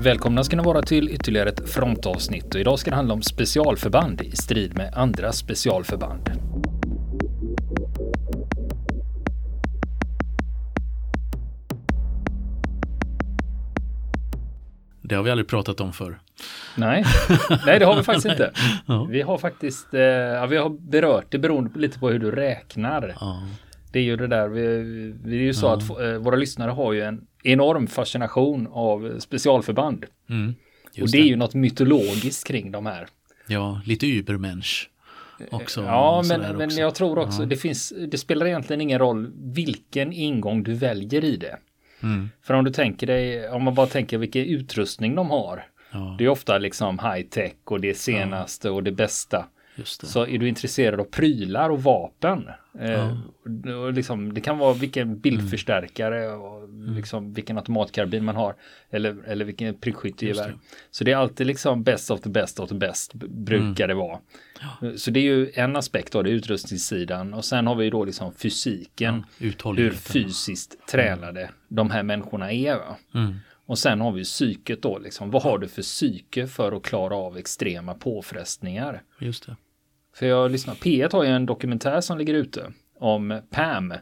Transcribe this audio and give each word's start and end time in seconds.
Välkomna 0.00 0.44
ska 0.44 0.56
ni 0.56 0.62
vara 0.62 0.82
till 0.82 1.08
ytterligare 1.08 1.48
ett 1.48 1.68
frontavsnitt 1.68 2.54
och 2.54 2.60
idag 2.60 2.78
ska 2.78 2.90
det 2.90 2.96
handla 2.96 3.14
om 3.14 3.22
specialförband 3.22 4.20
i 4.20 4.36
strid 4.36 4.76
med 4.76 4.94
andra 4.94 5.32
specialförband. 5.32 6.30
Det 15.02 15.14
har 15.14 15.22
vi 15.22 15.30
aldrig 15.30 15.48
pratat 15.48 15.80
om 15.80 15.92
för. 15.92 16.18
Nej, 16.76 17.04
nej 17.66 17.78
det 17.78 17.84
har 17.84 17.96
vi 17.96 18.02
faktiskt 18.02 18.26
inte. 18.30 18.52
Ja. 18.86 19.04
Vi 19.10 19.22
har 19.22 19.38
faktiskt, 19.38 19.94
eh, 19.94 20.00
ja, 20.00 20.46
vi 20.46 20.56
har 20.56 20.68
berört 20.68 21.26
det 21.28 21.38
beroende 21.38 21.78
lite 21.78 21.98
på 21.98 22.08
hur 22.08 22.18
du 22.18 22.30
räknar. 22.30 23.14
Ja. 23.20 23.42
Det 23.92 23.98
är 23.98 24.04
ju 24.04 24.16
det 24.16 24.26
där, 24.26 24.48
vi, 24.48 24.62
vi 25.24 25.36
är 25.36 25.42
ju 25.42 25.54
så 25.54 25.66
att 25.68 25.90
eh, 25.90 26.12
våra 26.12 26.36
lyssnare 26.36 26.70
har 26.70 26.92
ju 26.92 27.02
en 27.02 27.26
enorm 27.48 27.86
fascination 27.86 28.68
av 28.72 29.18
specialförband. 29.18 30.06
Mm, 30.30 30.54
och 31.02 31.10
det 31.10 31.18
är 31.18 31.24
ju 31.24 31.36
något 31.36 31.54
mytologiskt 31.54 32.46
kring 32.46 32.72
de 32.72 32.86
här. 32.86 33.06
Ja, 33.46 33.80
lite 33.84 34.06
übermensch 34.06 34.90
också. 35.50 35.82
Ja, 35.82 36.24
men, 36.28 36.56
men 36.56 36.76
jag 36.76 36.94
tror 36.94 37.18
också, 37.18 37.42
ja. 37.42 37.46
det 37.46 37.56
finns, 37.56 37.92
det 38.08 38.18
spelar 38.18 38.46
egentligen 38.46 38.80
ingen 38.80 38.98
roll 38.98 39.32
vilken 39.34 40.12
ingång 40.12 40.62
du 40.62 40.74
väljer 40.74 41.24
i 41.24 41.36
det. 41.36 41.58
Mm. 42.02 42.28
För 42.42 42.54
om 42.54 42.64
du 42.64 42.70
tänker 42.70 43.06
dig, 43.06 43.48
om 43.48 43.62
man 43.62 43.74
bara 43.74 43.86
tänker 43.86 44.18
vilken 44.18 44.44
utrustning 44.44 45.14
de 45.14 45.30
har. 45.30 45.66
Ja. 45.92 46.16
Det 46.18 46.24
är 46.24 46.28
ofta 46.28 46.58
liksom 46.58 46.98
high 46.98 47.28
tech 47.28 47.54
och 47.64 47.80
det 47.80 47.94
senaste 47.94 48.68
ja. 48.68 48.72
och 48.72 48.82
det 48.82 48.92
bästa. 48.92 49.46
Så 49.86 50.26
är 50.26 50.38
du 50.38 50.48
intresserad 50.48 51.00
av 51.00 51.04
prylar 51.04 51.70
och 51.70 51.82
vapen. 51.82 52.48
Eh, 52.80 52.90
ja. 52.90 53.76
och 53.76 53.92
liksom, 53.92 54.34
det 54.34 54.40
kan 54.40 54.58
vara 54.58 54.72
vilken 54.72 55.18
bildförstärkare 55.18 56.24
mm. 56.24 56.40
och 56.40 56.64
mm. 56.64 56.94
liksom 56.94 57.32
vilken 57.32 57.58
automatkarbin 57.58 58.24
man 58.24 58.36
har. 58.36 58.54
Eller, 58.90 59.16
eller 59.26 59.44
vilken 59.44 59.74
prickskyttegevär. 59.74 60.54
Så 60.90 61.04
det 61.04 61.12
är 61.12 61.16
alltid 61.16 61.46
liksom 61.46 61.82
best 61.82 62.10
of 62.10 62.20
the 62.20 62.30
best 62.30 62.60
of 62.60 62.68
the 62.68 62.74
best 62.74 63.14
brukar 63.14 63.84
mm. 63.84 63.88
det 63.88 63.94
vara. 63.94 64.18
Ja. 64.60 64.92
Så 64.96 65.10
det 65.10 65.20
är 65.20 65.24
ju 65.24 65.50
en 65.54 65.76
aspekt 65.76 66.14
av 66.14 66.24
det, 66.24 66.30
utrustningssidan. 66.30 67.34
Och 67.34 67.44
sen 67.44 67.66
har 67.66 67.74
vi 67.74 67.90
då 67.90 68.04
liksom 68.04 68.32
fysiken. 68.32 69.24
Ja, 69.38 69.72
hur 69.72 69.90
fysiskt 69.90 70.86
tränade 70.86 71.40
mm. 71.40 71.54
de 71.68 71.90
här 71.90 72.02
människorna 72.02 72.52
är. 72.52 72.80
Mm. 73.14 73.34
Och 73.68 73.78
sen 73.78 74.00
har 74.00 74.12
vi 74.12 74.24
psyket 74.24 74.82
då, 74.82 74.98
liksom. 74.98 75.30
vad 75.30 75.42
har 75.42 75.58
du 75.58 75.68
för 75.68 75.82
psyke 75.82 76.46
för 76.46 76.72
att 76.72 76.82
klara 76.82 77.16
av 77.16 77.36
extrema 77.36 77.94
påfrestningar? 77.94 79.02
Just 79.18 79.46
det. 79.46 79.56
För 80.18 80.26
jag 80.26 80.50
lyssnar, 80.50 80.74
P1 80.74 81.12
har 81.12 81.24
ju 81.24 81.30
en 81.30 81.46
dokumentär 81.46 82.00
som 82.00 82.18
ligger 82.18 82.34
ute 82.34 82.72
om 82.98 83.40
Pam, 83.50 83.94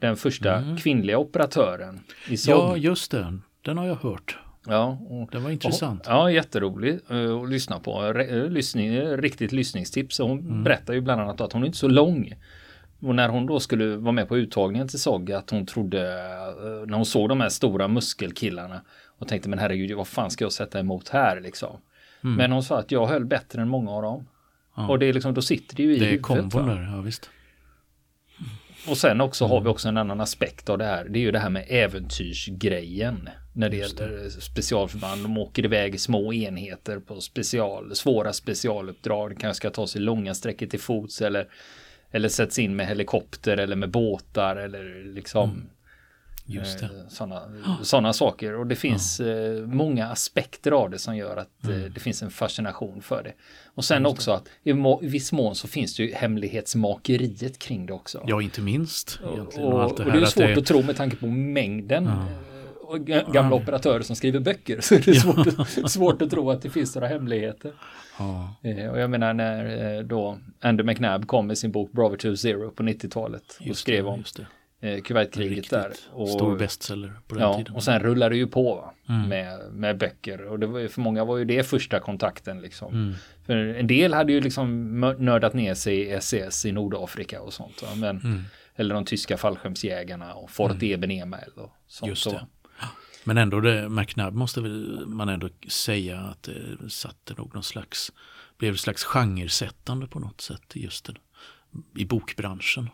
den 0.00 0.16
första 0.16 0.56
mm. 0.56 0.76
kvinnliga 0.76 1.18
operatören 1.18 2.00
i 2.28 2.36
SOG. 2.36 2.54
Ja, 2.54 2.76
just 2.76 3.10
det. 3.10 3.38
Den 3.62 3.78
har 3.78 3.86
jag 3.86 3.94
hört. 3.94 4.38
Ja, 4.66 4.98
och, 5.08 5.28
den 5.32 5.42
var 5.42 5.50
intressant. 5.50 6.06
Och, 6.06 6.12
ja, 6.12 6.30
jätterolig 6.30 7.00
uh, 7.10 7.42
att 7.42 7.50
lyssna 7.50 7.80
på. 7.80 8.02
Re, 8.02 8.48
lyssning, 8.48 9.00
riktigt 9.00 9.52
lyssningstips. 9.52 10.18
Hon 10.18 10.38
mm. 10.38 10.64
berättar 10.64 10.94
ju 10.94 11.00
bland 11.00 11.20
annat 11.20 11.40
att 11.40 11.52
hon 11.52 11.62
är 11.62 11.66
inte 11.66 11.78
så 11.78 11.88
lång. 11.88 12.32
Och 13.00 13.14
när 13.14 13.28
hon 13.28 13.46
då 13.46 13.60
skulle 13.60 13.96
vara 13.96 14.12
med 14.12 14.28
på 14.28 14.38
uttagningen 14.38 14.88
till 14.88 15.00
SOG 15.00 15.32
att 15.32 15.50
hon 15.50 15.66
trodde, 15.66 15.98
uh, 15.98 16.86
när 16.86 16.96
hon 16.96 17.06
såg 17.06 17.28
de 17.28 17.40
här 17.40 17.48
stora 17.48 17.88
muskelkillarna 17.88 18.80
och 19.18 19.28
tänkte 19.28 19.48
men 19.48 19.58
herregud, 19.58 19.96
vad 19.96 20.08
fan 20.08 20.30
ska 20.30 20.44
jag 20.44 20.52
sätta 20.52 20.80
emot 20.80 21.08
här 21.08 21.40
liksom? 21.40 21.76
Mm. 22.24 22.36
Men 22.36 22.52
hon 22.52 22.62
sa 22.62 22.78
att 22.78 22.92
jag 22.92 23.06
höll 23.06 23.24
bättre 23.24 23.62
än 23.62 23.68
många 23.68 23.90
av 23.90 24.02
dem. 24.02 24.26
Ja. 24.74 24.88
Och 24.88 24.98
det 24.98 25.06
är 25.06 25.12
liksom, 25.12 25.34
då 25.34 25.42
sitter 25.42 25.76
det 25.76 25.82
ju 25.82 25.96
i 25.96 25.98
Det 25.98 26.10
är 26.10 26.18
kombon 26.18 26.66
där, 26.66 26.82
ja 26.82 27.00
visst. 27.00 27.30
Och 28.88 28.98
sen 28.98 29.20
också 29.20 29.46
har 29.46 29.60
vi 29.60 29.68
också 29.68 29.88
en 29.88 29.96
annan 29.96 30.20
aspekt 30.20 30.68
av 30.68 30.78
det 30.78 30.84
här. 30.84 31.04
Det 31.04 31.18
är 31.18 31.20
ju 31.20 31.30
det 31.30 31.38
här 31.38 31.50
med 31.50 31.66
äventyrsgrejen. 31.68 33.28
När 33.52 33.68
det 33.70 33.76
Just 33.76 34.00
gäller 34.00 34.16
det. 34.16 34.30
specialförband. 34.30 35.22
De 35.22 35.38
åker 35.38 35.64
iväg 35.64 35.94
i 35.94 35.98
små 35.98 36.32
enheter 36.32 36.98
på 36.98 37.20
special, 37.20 37.94
svåra 37.94 38.32
specialuppdrag. 38.32 39.30
Det 39.30 39.36
kanske 39.36 39.56
ska 39.56 39.70
ta 39.70 39.86
sig 39.86 40.00
långa 40.00 40.34
sträckor 40.34 40.66
till 40.66 40.80
fots 40.80 41.22
eller, 41.22 41.48
eller 42.10 42.28
sätts 42.28 42.58
in 42.58 42.76
med 42.76 42.86
helikopter 42.86 43.56
eller 43.56 43.76
med 43.76 43.90
båtar 43.90 44.56
eller 44.56 45.04
liksom 45.14 45.50
mm. 45.50 45.66
Just 46.46 46.78
det. 46.78 46.90
Sådana 47.08 47.36
eh, 47.36 47.80
såna 47.82 48.12
saker. 48.12 48.54
Och 48.54 48.66
det 48.66 48.76
finns 48.76 49.20
ja. 49.20 49.26
Eh, 49.26 49.66
många 49.66 50.06
aspekter 50.06 50.70
av 50.70 50.90
det 50.90 50.98
som 50.98 51.16
gör 51.16 51.36
att 51.36 51.64
eh, 51.64 51.76
mm. 51.76 51.92
det 51.92 52.00
finns 52.00 52.22
en 52.22 52.30
fascination 52.30 53.02
för 53.02 53.22
det. 53.22 53.32
Och 53.74 53.84
sen 53.84 54.06
också 54.06 54.30
att 54.30 54.48
i, 54.62 54.72
viss 55.06 55.32
mån 55.32 55.54
så 55.54 55.68
finns 55.68 55.96
det 55.96 56.02
ju 56.02 56.14
hemlighetsmakeriet 56.14 57.58
kring 57.58 57.86
det 57.86 57.92
också. 57.92 58.24
Ja, 58.26 58.42
inte 58.42 58.60
minst. 58.60 59.20
Och, 59.24 59.38
och, 59.38 59.84
och, 59.84 59.96
det, 59.96 60.04
och 60.04 60.12
det 60.12 60.18
är 60.18 60.24
svårt 60.24 60.44
att, 60.44 60.54
det... 60.54 60.60
att 60.60 60.66
tro 60.66 60.82
med 60.82 60.96
tanke 60.96 61.16
på 61.16 61.26
mängden 61.26 62.10
ja. 63.06 63.22
gamla 63.32 63.56
operatörer 63.56 64.02
som 64.02 64.16
skriver 64.16 64.40
böcker. 64.40 64.80
Så 64.80 64.94
det 64.94 65.08
är 65.08 65.14
svårt, 65.14 65.90
svårt 65.90 66.22
att 66.22 66.30
tro 66.30 66.50
att 66.50 66.62
det 66.62 66.70
finns 66.70 66.94
några 66.94 67.08
hemligheter. 67.08 67.72
Ja. 68.18 68.54
Och 68.90 68.98
jag 68.98 69.10
menar 69.10 69.34
när 69.34 70.02
då 70.02 70.38
Andy 70.60 70.82
McNabb 70.82 71.26
kom 71.26 71.46
med 71.46 71.58
sin 71.58 71.72
bok 71.72 71.92
Bravo 71.92 72.16
2 72.16 72.36
Zero 72.36 72.70
på 72.70 72.82
90-talet 72.82 73.58
och 73.70 73.76
skrev 73.76 74.06
om 74.06 74.24
eh, 74.84 75.02
Kuwaitkriget 75.02 75.70
där. 75.70 75.92
Och, 76.12 76.28
stor 76.28 76.56
bestseller 76.56 77.12
på 77.26 77.34
den 77.34 77.44
ja, 77.44 77.56
tiden. 77.56 77.74
Och 77.74 77.82
sen 77.82 78.00
rullar 78.00 78.30
det 78.30 78.36
ju 78.36 78.46
på 78.46 78.92
mm. 79.08 79.28
med, 79.28 79.72
med 79.72 79.98
böcker. 79.98 80.44
Och 80.44 80.58
det 80.58 80.66
var, 80.66 80.88
för 80.88 81.00
många 81.00 81.24
var 81.24 81.36
ju 81.36 81.44
det 81.44 81.62
första 81.62 82.00
kontakten 82.00 82.60
liksom. 82.60 82.94
Mm. 82.94 83.14
För 83.46 83.56
en 83.56 83.86
del 83.86 84.14
hade 84.14 84.32
ju 84.32 84.40
liksom 84.40 85.00
nördat 85.18 85.54
ner 85.54 85.74
sig 85.74 85.96
i 85.96 86.10
SS 86.10 86.64
i 86.64 86.72
Nordafrika 86.72 87.42
och 87.42 87.52
sånt. 87.52 87.82
Va? 87.82 87.88
Men, 87.96 88.20
mm. 88.20 88.42
Eller 88.76 88.94
de 88.94 89.04
tyska 89.04 89.36
fallskärmsjägarna 89.36 90.34
och 90.34 90.50
Fort 90.50 90.82
mm. 90.82 91.10
Eben 91.10 91.34
och 91.56 91.70
sånt. 91.86 92.08
Just 92.08 92.30
det. 92.30 92.46
Men 93.24 93.38
ändå, 93.38 93.60
det, 93.60 93.88
McNabb 93.88 94.34
måste 94.34 94.60
väl 94.60 95.06
man 95.06 95.28
ändå 95.28 95.48
säga 95.68 96.20
att 96.20 96.42
det 96.42 96.90
satte 96.90 97.34
nog 97.34 97.54
någon 97.54 97.62
slags, 97.62 98.12
blev 98.58 98.74
ett 98.74 98.80
slags 98.80 99.04
genresättande 99.04 100.06
på 100.06 100.18
något 100.18 100.40
sätt 100.40 100.72
just 100.74 101.04
det, 101.04 101.14
i 101.96 102.04
bokbranschen. 102.04 102.90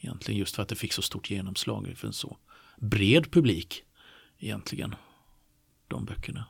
Egentligen 0.00 0.38
just 0.38 0.56
för 0.56 0.62
att 0.62 0.68
det 0.68 0.74
fick 0.74 0.92
så 0.92 1.02
stort 1.02 1.30
genomslag 1.30 1.92
för 1.96 2.06
en 2.06 2.12
så 2.12 2.36
bred 2.76 3.30
publik 3.30 3.84
egentligen. 4.38 4.94
De 5.88 6.04
böckerna. 6.04 6.44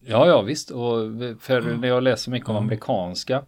Ja, 0.00 0.26
ja 0.26 0.42
visst. 0.42 0.70
Och 0.70 0.98
för 1.40 1.58
mm. 1.58 1.80
när 1.80 1.88
jag 1.88 2.02
läser 2.02 2.30
mycket 2.30 2.48
om 2.48 2.56
mm. 2.56 2.64
amerikanska. 2.64 3.44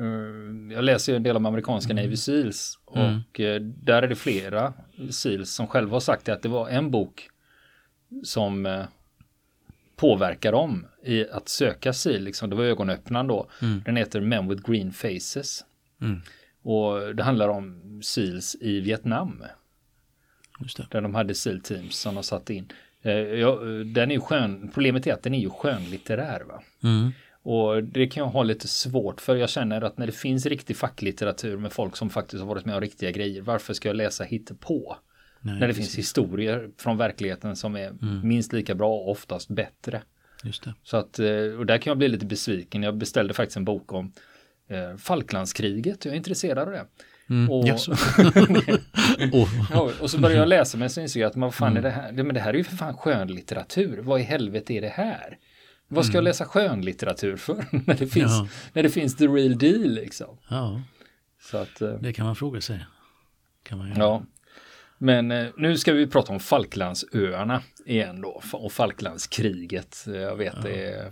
Uh, 0.00 0.72
jag 0.72 0.84
läser 0.84 1.12
ju 1.12 1.16
en 1.16 1.22
del 1.22 1.36
om 1.36 1.46
amerikanska 1.46 1.92
mm. 1.92 2.04
Navy 2.04 2.16
Seals. 2.16 2.78
Mm. 2.94 3.14
Och 3.14 3.40
uh, 3.40 3.60
där 3.60 4.02
är 4.02 4.08
det 4.08 4.16
flera 4.16 4.72
Seals 5.10 5.50
som 5.50 5.66
själva 5.66 5.92
har 5.92 6.00
sagt 6.00 6.28
att 6.28 6.42
det 6.42 6.48
var 6.48 6.68
en 6.68 6.90
bok 6.90 7.28
som 8.24 8.66
uh, 8.66 8.84
påverkar 9.96 10.52
dem 10.52 10.86
i 11.04 11.28
att 11.28 11.48
söka 11.48 11.92
Seal. 11.92 12.22
Liksom, 12.22 12.50
det 12.50 12.56
var 12.56 12.64
ögonöppnaren 12.64 13.26
då. 13.26 13.50
Mm. 13.62 13.82
Den 13.84 13.96
heter 13.96 14.20
Men 14.20 14.48
with 14.48 14.70
Green 14.70 14.92
Faces. 14.92 15.64
Mm. 16.00 16.20
Och 16.62 17.16
det 17.16 17.22
handlar 17.22 17.48
om 17.48 18.00
SEALs 18.02 18.56
i 18.60 18.80
Vietnam. 18.80 19.44
Just 20.60 20.76
det. 20.76 20.86
Där 20.90 21.00
de 21.00 21.14
hade 21.14 21.34
SEAL 21.34 21.60
teams 21.60 21.98
som 21.98 22.14
de 22.14 22.24
satt 22.24 22.50
in. 22.50 22.72
Eh, 23.02 23.12
ja, 23.12 23.56
den 23.86 24.10
är 24.10 24.14
ju 24.14 24.20
skön, 24.20 24.70
problemet 24.74 25.06
är 25.06 25.12
att 25.12 25.22
den 25.22 25.34
är 25.34 25.40
ju 25.40 25.50
skönlitterär. 25.50 26.40
Va? 26.40 26.62
Mm. 26.82 27.12
Och 27.44 27.84
det 27.84 28.06
kan 28.06 28.22
jag 28.22 28.30
ha 28.30 28.42
lite 28.42 28.68
svårt 28.68 29.20
för. 29.20 29.36
Jag 29.36 29.48
känner 29.48 29.82
att 29.82 29.98
när 29.98 30.06
det 30.06 30.12
finns 30.12 30.46
riktig 30.46 30.76
facklitteratur 30.76 31.56
med 31.56 31.72
folk 31.72 31.96
som 31.96 32.10
faktiskt 32.10 32.40
har 32.40 32.48
varit 32.48 32.64
med 32.64 32.74
om 32.74 32.80
riktiga 32.80 33.10
grejer. 33.10 33.42
Varför 33.42 33.74
ska 33.74 33.88
jag 33.88 33.96
läsa 33.96 34.24
hittepå? 34.24 34.96
Nej, 35.40 35.60
när 35.60 35.68
det 35.68 35.74
finns 35.74 35.98
historier 35.98 36.70
från 36.78 36.96
verkligheten 36.96 37.56
som 37.56 37.76
är 37.76 37.88
mm. 37.88 38.28
minst 38.28 38.52
lika 38.52 38.74
bra 38.74 38.94
och 38.94 39.10
oftast 39.10 39.48
bättre. 39.48 40.02
Just 40.44 40.64
det. 40.64 40.74
Så 40.82 40.96
att, 40.96 41.18
eh, 41.18 41.58
och 41.58 41.66
där 41.66 41.78
kan 41.78 41.90
jag 41.90 41.98
bli 41.98 42.08
lite 42.08 42.26
besviken. 42.26 42.82
Jag 42.82 42.96
beställde 42.96 43.34
faktiskt 43.34 43.56
en 43.56 43.64
bok 43.64 43.92
om 43.92 44.12
eh, 44.74 44.96
Falklandskriget. 44.96 46.04
Jag 46.04 46.12
är 46.12 46.16
intresserad 46.16 46.58
av 46.58 46.70
det. 46.70 46.86
Mm, 47.30 47.50
och, 47.50 47.66
yes. 47.66 47.86
ja, 49.72 49.90
och 50.00 50.10
så 50.10 50.18
började 50.18 50.40
jag 50.40 50.48
läsa 50.48 50.78
men 50.78 50.90
så 50.90 51.00
insåg 51.00 51.22
jag 51.22 51.30
att 51.30 51.36
vad 51.36 51.54
fan 51.54 51.72
mm. 51.72 51.84
är 51.84 51.88
det 51.88 51.94
här? 51.94 52.12
Men 52.12 52.34
det 52.34 52.40
här 52.40 52.54
är 52.54 52.58
ju 52.58 52.64
för 52.64 52.76
fan 52.76 52.96
skönlitteratur. 52.96 53.98
Vad 54.02 54.20
i 54.20 54.22
helvete 54.22 54.74
är 54.74 54.80
det 54.80 54.88
här? 54.88 55.38
Vad 55.88 56.04
ska 56.04 56.12
mm. 56.12 56.24
jag 56.24 56.30
läsa 56.30 56.44
skönlitteratur 56.44 57.36
för? 57.36 57.64
när, 57.86 57.94
det 57.94 58.06
finns, 58.06 58.30
ja. 58.30 58.48
när 58.72 58.82
det 58.82 58.90
finns 58.90 59.16
the 59.16 59.26
real 59.26 59.58
deal 59.58 59.90
liksom. 59.90 60.38
Ja, 60.48 60.82
så 61.50 61.56
att, 61.56 61.80
eh, 61.80 61.94
det 62.00 62.12
kan 62.12 62.26
man 62.26 62.36
fråga 62.36 62.60
sig. 62.60 62.86
Kan 63.62 63.78
man 63.78 63.92
ja. 63.96 64.22
Men 65.02 65.30
eh, 65.30 65.46
nu 65.56 65.78
ska 65.78 65.92
vi 65.92 66.06
prata 66.06 66.32
om 66.32 66.40
Falklandsöarna 66.40 67.62
igen 67.86 68.20
då 68.20 68.42
och 68.52 68.72
Falklandskriget. 68.72 70.04
Jag 70.06 70.36
vet 70.36 70.52
ja. 70.56 70.62
det 70.62 70.84
är 70.84 71.10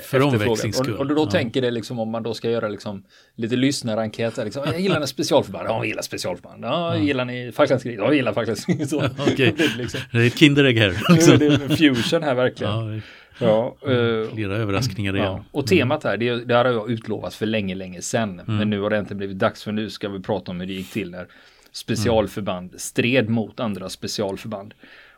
för 0.00 0.22
omväxlings 0.22 0.80
Och, 0.80 0.88
och 0.88 1.06
då 1.06 1.22
ja. 1.22 1.30
tänker 1.30 1.62
det 1.62 1.70
liksom 1.70 1.98
om 1.98 2.10
man 2.10 2.22
då 2.22 2.34
ska 2.34 2.50
göra 2.50 2.68
liksom 2.68 3.04
lite 3.34 3.56
lyssnarenkäter. 3.56 4.44
Liksom, 4.44 4.62
jag 4.66 4.80
gillar 4.80 5.06
specialförband? 5.06 5.68
Ja, 5.68 5.76
jag 5.76 5.86
gillar 5.86 6.02
specialförband. 6.02 6.64
Ja, 6.64 6.96
ja. 6.96 7.02
gillar 7.02 7.24
ni 7.24 7.52
Falklandskriget? 7.52 7.98
Ja, 7.98 8.04
jag 8.04 8.14
gillar 8.14 8.32
Falklandskriget. 8.32 8.88
Så, 8.88 8.96
okay. 9.32 9.52
det, 9.56 9.76
liksom. 9.76 10.00
det 10.12 10.18
är 10.18 10.26
ett 10.26 10.38
Kinderägg 10.38 10.78
här. 10.78 10.96
Liksom. 11.14 11.38
det 11.38 11.46
är 11.46 11.76
fusion 11.76 12.22
här 12.22 12.34
verkligen. 12.34 13.02
Ja, 13.38 13.76
uh, 13.88 14.30
Flera 14.34 14.56
överraskningar 14.56 15.16
igen. 15.16 15.26
Ja. 15.26 15.44
Och 15.50 15.66
temat 15.66 16.04
här, 16.04 16.16
det, 16.16 16.44
det 16.44 16.54
har 16.54 16.64
jag 16.64 16.90
utlovat 16.90 17.34
för 17.34 17.46
länge, 17.46 17.74
länge 17.74 18.02
sedan. 18.02 18.40
Mm. 18.40 18.56
Men 18.56 18.70
nu 18.70 18.80
har 18.80 18.90
det 18.90 18.98
inte 18.98 19.14
blivit 19.14 19.38
dags 19.38 19.64
för 19.64 19.72
nu 19.72 19.90
ska 19.90 20.08
vi 20.08 20.20
prata 20.20 20.50
om 20.50 20.60
hur 20.60 20.66
det 20.66 20.72
gick 20.72 20.90
till 20.90 21.10
när 21.10 21.26
specialförband 21.72 22.74
stred 22.80 23.28
mot 23.28 23.60
andra 23.60 23.88
specialförband. 23.88 24.74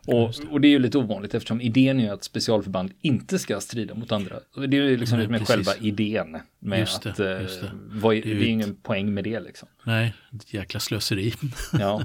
Och, 0.06 0.32
och 0.50 0.60
det 0.60 0.68
är 0.68 0.70
ju 0.70 0.78
lite 0.78 0.98
ovanligt 0.98 1.34
eftersom 1.34 1.60
idén 1.60 2.00
är 2.00 2.12
att 2.12 2.24
specialförband 2.24 2.92
inte 3.00 3.38
ska 3.38 3.60
strida 3.60 3.94
mot 3.94 4.12
andra. 4.12 4.36
Det 4.68 4.76
är 4.76 4.82
ju 4.82 4.96
liksom 4.96 5.18
Nej, 5.18 5.28
med 5.28 5.46
själva 5.48 5.72
idén. 5.80 6.40
Med 6.58 6.78
Just 6.78 7.02
det, 7.02 7.10
att, 7.10 7.20
eh, 7.20 7.42
just 7.42 7.60
det. 7.60 7.70
Vad, 7.74 8.14
det, 8.14 8.30
är 8.30 8.34
ju 8.34 8.46
ingen 8.46 8.74
poäng 8.74 9.14
med 9.14 9.24
det 9.24 9.40
liksom. 9.40 9.68
Nej, 9.84 10.14
ett 10.34 10.54
jäkla 10.54 10.80
slöseri. 10.80 11.32
Ja. 11.78 12.02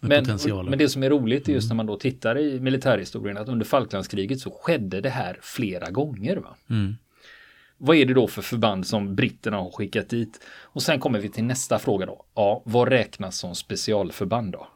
Men, 0.00 0.26
men 0.68 0.78
det 0.78 0.88
som 0.88 1.02
är 1.02 1.10
roligt 1.10 1.48
är 1.48 1.52
just 1.52 1.68
när 1.68 1.74
Mm. 1.74 1.76
man 1.76 1.86
då 1.86 1.96
tittar 1.98 2.38
i 2.38 2.60
militärhistorien 2.60 3.36
att 3.36 3.48
under 3.48 3.66
Falklandskriget 3.66 4.40
så 4.40 4.50
skedde 4.50 5.00
det 5.00 5.10
här 5.10 5.38
flera 5.42 5.90
gånger. 5.90 6.36
Va? 6.36 6.56
Mm. 6.70 6.96
Vad 7.78 7.96
är 7.96 8.06
det 8.06 8.14
då 8.14 8.28
för 8.28 8.42
förband 8.42 8.86
som 8.86 9.14
britterna 9.14 9.56
har 9.56 9.70
skickat 9.70 10.08
dit? 10.08 10.40
Och 10.62 10.82
sen 10.82 11.00
kommer 11.00 11.18
vi 11.18 11.28
till 11.28 11.44
nästa 11.44 11.78
fråga 11.78 12.06
då. 12.06 12.24
Ja, 12.34 12.62
vad 12.64 12.88
räknas 12.88 13.38
som 13.38 13.54
specialförband 13.54 14.52
då? 14.52 14.66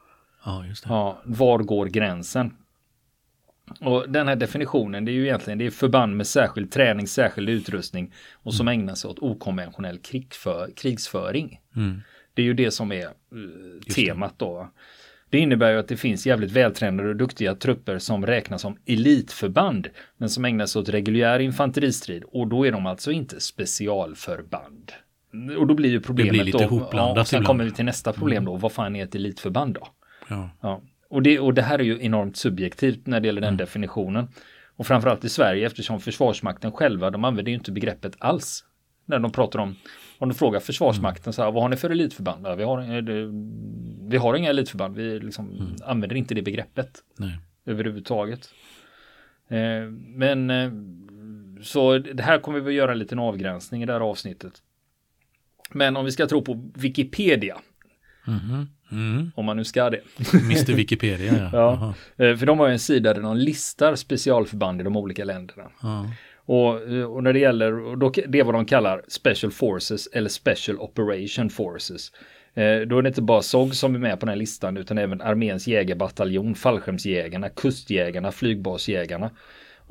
Ja, 0.44 0.66
just 0.66 0.84
det. 0.84 0.88
Ja, 0.90 1.22
var 1.24 1.58
går 1.58 1.86
gränsen? 1.86 2.56
Och 3.80 4.10
den 4.10 4.28
här 4.28 4.36
definitionen, 4.36 5.04
det 5.04 5.10
är 5.10 5.14
ju 5.14 5.24
egentligen 5.24 5.58
det 5.58 5.66
är 5.66 5.70
förband 5.70 6.16
med 6.16 6.26
särskild 6.26 6.72
träning, 6.72 7.08
särskild 7.08 7.48
utrustning 7.48 8.12
och 8.32 8.54
som 8.54 8.68
ägnar 8.68 8.94
sig 8.94 9.10
åt 9.10 9.18
okonventionell 9.18 9.98
krigför, 9.98 10.70
krigsföring. 10.76 11.60
Mm. 11.76 12.00
Det 12.34 12.42
är 12.42 12.46
ju 12.46 12.54
det 12.54 12.70
som 12.70 12.92
är 12.92 13.04
eh, 13.04 13.94
temat 13.94 14.34
då. 14.36 14.68
Det 15.32 15.38
innebär 15.38 15.72
ju 15.72 15.78
att 15.78 15.88
det 15.88 15.96
finns 15.96 16.26
jävligt 16.26 16.50
vältränade 16.50 17.08
och 17.08 17.16
duktiga 17.16 17.54
trupper 17.54 17.98
som 17.98 18.26
räknas 18.26 18.62
som 18.62 18.76
elitförband, 18.86 19.88
men 20.16 20.30
som 20.30 20.44
ägnar 20.44 20.66
sig 20.66 20.80
åt 20.80 20.88
reguljär 20.88 21.38
infanteristrid 21.38 22.22
och 22.26 22.46
då 22.46 22.66
är 22.66 22.72
de 22.72 22.86
alltså 22.86 23.12
inte 23.12 23.40
specialförband. 23.40 24.92
Och 25.58 25.66
då 25.66 25.74
blir 25.74 25.90
ju 25.90 26.00
problemet 26.00 26.46
lite 26.46 26.58
då, 26.58 26.64
hopblandat 26.64 27.16
ja, 27.16 27.24
sen 27.24 27.36
ibland. 27.36 27.46
kommer 27.46 27.64
vi 27.64 27.70
till 27.70 27.84
nästa 27.84 28.12
problem 28.12 28.44
då, 28.44 28.56
vad 28.56 28.72
fan 28.72 28.96
är 28.96 29.04
ett 29.04 29.14
elitförband 29.14 29.74
då? 29.74 29.88
Ja. 30.28 30.50
Ja. 30.60 30.82
Och, 31.08 31.22
det, 31.22 31.38
och 31.38 31.54
det 31.54 31.62
här 31.62 31.78
är 31.78 31.84
ju 31.84 32.04
enormt 32.04 32.36
subjektivt 32.36 33.06
när 33.06 33.20
det 33.20 33.26
gäller 33.26 33.40
den 33.40 33.56
definitionen. 33.56 34.28
Och 34.76 34.86
framförallt 34.86 35.24
i 35.24 35.28
Sverige 35.28 35.66
eftersom 35.66 36.00
Försvarsmakten 36.00 36.72
själva, 36.72 37.10
de 37.10 37.24
använder 37.24 37.50
ju 37.50 37.58
inte 37.58 37.72
begreppet 37.72 38.16
alls. 38.18 38.64
När 39.12 39.18
de 39.18 39.32
pratar 39.32 39.58
om, 39.58 39.76
om 40.18 40.28
du 40.28 40.34
frågar 40.34 40.60
Försvarsmakten 40.60 41.32
så 41.32 41.42
här, 41.42 41.50
vad 41.52 41.62
har 41.62 41.68
ni 41.68 41.76
för 41.76 41.90
elitförband? 41.90 42.46
Ja, 42.46 42.54
vi, 42.54 42.64
har, 42.64 42.78
eh, 42.80 43.28
vi 44.08 44.16
har 44.16 44.34
inga 44.34 44.50
elitförband, 44.50 44.96
vi 44.96 45.18
liksom 45.20 45.74
använder 45.84 46.16
inte 46.16 46.34
det 46.34 46.42
begreppet 46.42 46.98
Nej. 47.16 47.38
överhuvudtaget. 47.66 48.48
Eh, 49.48 49.90
men 50.14 50.50
eh, 50.50 50.70
så 51.62 51.98
det 51.98 52.22
här 52.22 52.38
kommer 52.38 52.60
vi 52.60 52.68
att 52.68 52.74
göra 52.74 52.92
en 52.92 52.98
liten 52.98 53.18
avgränsning 53.18 53.82
i 53.82 53.86
det 53.86 53.92
här 53.92 54.00
avsnittet. 54.00 54.52
Men 55.70 55.96
om 55.96 56.04
vi 56.04 56.12
ska 56.12 56.26
tro 56.26 56.42
på 56.42 56.70
Wikipedia, 56.74 57.56
Mhm. 58.26 58.68
Mm. 58.92 59.30
om 59.34 59.44
man 59.44 59.56
nu 59.56 59.64
ska 59.64 59.90
det. 59.90 60.00
Mr 60.34 60.72
Wikipedia, 60.76 61.32
ja. 61.34 61.48
Ja. 62.18 62.24
Eh, 62.26 62.36
För 62.36 62.46
de 62.46 62.58
har 62.58 62.66
ju 62.66 62.72
en 62.72 62.78
sida 62.78 63.14
där 63.14 63.22
de 63.22 63.36
listar 63.36 63.94
specialförband 63.94 64.80
i 64.80 64.84
de 64.84 64.96
olika 64.96 65.24
länderna. 65.24 65.70
Ja. 65.82 66.06
Och, 66.46 66.92
eh, 66.92 67.04
och 67.04 67.22
när 67.22 67.32
det 67.32 67.38
gäller, 67.38 67.96
då, 67.96 68.12
det 68.28 68.40
är 68.40 68.44
vad 68.44 68.54
de 68.54 68.64
kallar 68.64 69.02
Special 69.08 69.52
Forces 69.52 70.06
eller 70.06 70.28
Special 70.28 70.78
Operation 70.78 71.50
Forces. 71.50 72.12
Eh, 72.54 72.80
Då 72.80 72.98
är 72.98 73.02
det 73.02 73.08
inte 73.08 73.22
bara 73.22 73.42
SOG 73.42 73.74
som 73.74 73.94
är 73.94 73.98
med 73.98 74.20
på 74.20 74.26
den 74.26 74.28
här 74.28 74.36
listan 74.36 74.76
utan 74.76 74.98
även 74.98 75.20
arméns 75.20 75.66
jägarbataljon, 75.66 76.54
fallskärmsjägarna, 76.54 77.48
kustjägarna, 77.48 78.32
flygbasjägarna. 78.32 79.30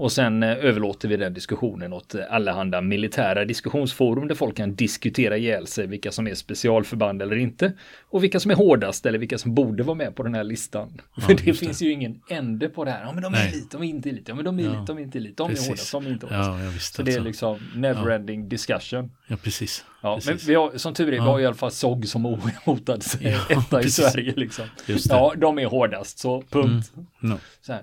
Och 0.01 0.11
sen 0.11 0.43
eh, 0.43 0.49
överlåter 0.49 1.07
vi 1.07 1.17
den 1.17 1.33
diskussionen 1.33 1.93
åt 1.93 2.15
eh, 2.15 2.21
allehanda 2.29 2.81
militära 2.81 3.45
diskussionsforum 3.45 4.27
där 4.27 4.35
folk 4.35 4.57
kan 4.57 4.75
diskutera 4.75 5.37
ihjäl 5.37 5.67
sig 5.67 5.87
vilka 5.87 6.11
som 6.11 6.27
är 6.27 6.35
specialförband 6.35 7.21
eller 7.21 7.35
inte. 7.35 7.73
Och 8.09 8.23
vilka 8.23 8.39
som 8.39 8.51
är 8.51 8.55
hårdast 8.55 9.05
eller 9.05 9.19
vilka 9.19 9.37
som 9.37 9.55
borde 9.55 9.83
vara 9.83 9.95
med 9.95 10.15
på 10.15 10.23
den 10.23 10.35
här 10.35 10.43
listan. 10.43 11.01
För 11.21 11.27
det 11.35 11.43
det. 11.45 11.53
finns 11.53 11.81
ju 11.81 11.91
ingen 11.91 12.21
ände 12.29 12.69
på 12.69 12.85
det 12.85 12.91
här. 12.91 13.01
Ja 13.05 13.11
men 13.13 13.23
de 13.23 13.33
är 13.33 13.37
Nej. 13.37 13.47
elit, 13.53 13.71
de 13.71 13.81
är 13.83 13.87
inte 13.87 14.09
elit, 14.09 14.27
ja 14.27 14.35
men 14.35 14.45
de 14.45 14.59
är 14.59 14.63
Ja. 14.63 14.69
elit, 14.75 14.87
de 14.87 14.97
är 14.97 15.01
inte 15.01 15.17
elit, 15.17 15.37
de 15.37 15.43
är 15.45 15.49
Precis. 15.49 15.67
hårdast, 15.67 15.91
de 15.91 16.05
är 16.05 16.09
inte 16.09 16.25
hårdast. 16.25 16.49
Ja, 16.49 16.63
ja, 16.63 16.69
visst. 16.69 16.93
Så 16.95 17.03
det 17.03 17.11
är 17.11 17.15
alltså. 17.19 17.27
liksom 17.27 17.81
never-ending 17.81 18.47
discussion. 18.49 19.11
Ja, 19.27 19.35
precis. 19.43 19.85
Ja, 20.01 20.19
men 20.25 20.37
vi 20.47 20.55
har, 20.55 20.77
som 20.77 20.93
tur 20.93 21.07
är, 21.07 21.11
vi 21.11 21.17
Ja. 21.17 21.23
har 21.23 21.39
i 21.39 21.45
alla 21.45 21.55
fall 21.55 21.71
SOG 21.71 22.07
som 22.07 22.25
ohotad 22.25 23.03
Ja, 23.21 23.39
etta 23.49 23.81
i. 23.83 23.89
Sverige 23.89 24.33
liksom. 24.35 24.65
Ja, 25.09 25.33
de 25.37 25.59
är 25.59 25.65
hårdast, 25.65 26.19
så 26.19 26.41
punkt. 26.49 26.91
No. 27.19 27.37
Så 27.61 27.73
här. 27.73 27.81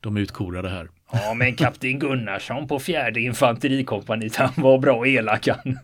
De 0.00 0.16
är 0.16 0.20
utkorade 0.20 0.68
här. 0.68 0.88
Ja, 1.12 1.34
men 1.34 1.54
kapten 1.56 1.98
Gunnarsson 1.98 2.68
på 2.68 2.78
fjärde 2.78 3.20
infanterikompaniet, 3.20 4.36
han 4.36 4.52
var 4.56 4.78
bra 4.78 5.06
elak 5.06 5.48
han. 5.48 5.78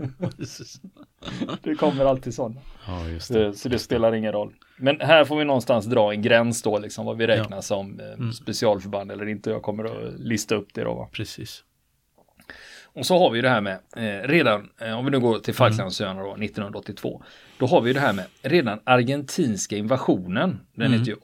Det 1.62 1.74
kommer 1.74 2.04
alltid 2.04 2.34
sådana. 2.34 2.60
Ja, 2.86 3.08
just 3.08 3.32
det. 3.32 3.54
Så 3.54 3.68
det 3.68 3.78
spelar 3.78 4.14
ingen 4.14 4.32
roll. 4.32 4.52
Men 4.76 5.00
här 5.00 5.24
får 5.24 5.36
vi 5.38 5.44
någonstans 5.44 5.86
dra 5.86 6.12
en 6.12 6.22
gräns 6.22 6.62
då, 6.62 6.78
liksom 6.78 7.06
vad 7.06 7.16
vi 7.18 7.26
räknar 7.26 7.60
som 7.60 8.00
eh, 8.00 8.06
Mm. 8.12 8.32
specialförband 8.32 9.12
eller 9.12 9.28
inte. 9.28 9.50
Jag 9.50 9.62
kommer 9.62 9.84
att 9.84 10.20
lista 10.20 10.54
upp 10.54 10.68
det 10.74 10.84
då. 10.84 10.94
Va? 10.94 11.08
Precis. 11.12 11.64
Och 12.94 13.06
så 13.06 13.18
har 13.18 13.30
vi 13.30 13.40
det 13.40 13.48
här 13.48 13.60
med, 13.60 13.78
eh, 13.96 14.28
redan, 14.28 14.68
eh, 14.80 14.98
om 14.98 15.04
vi 15.04 15.10
nu 15.10 15.20
går 15.20 15.38
till 15.38 15.54
Falklandsöarna 15.54 16.22
då, 16.22 16.36
1982, 16.36 17.22
då 17.58 17.66
har 17.66 17.80
vi 17.80 17.92
det 17.92 18.00
här 18.00 18.12
med 18.12 18.24
redan 18.42 18.80
argentinska 18.84 19.76
invasionen, 19.76 20.60
den 20.74 20.86
Mm. 20.86 20.98
heter 20.98 21.12
ju 21.12 21.16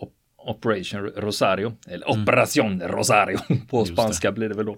Operation 0.46 1.00
Rosario, 1.00 1.73
eller 1.88 2.11
Operation 2.11 2.82
Rosario 2.82 3.38
på 3.70 3.79
Just 3.79 3.93
spanska 3.93 4.32
blir 4.32 4.49
det 4.49 4.55
väl 4.55 4.67
då. 4.67 4.76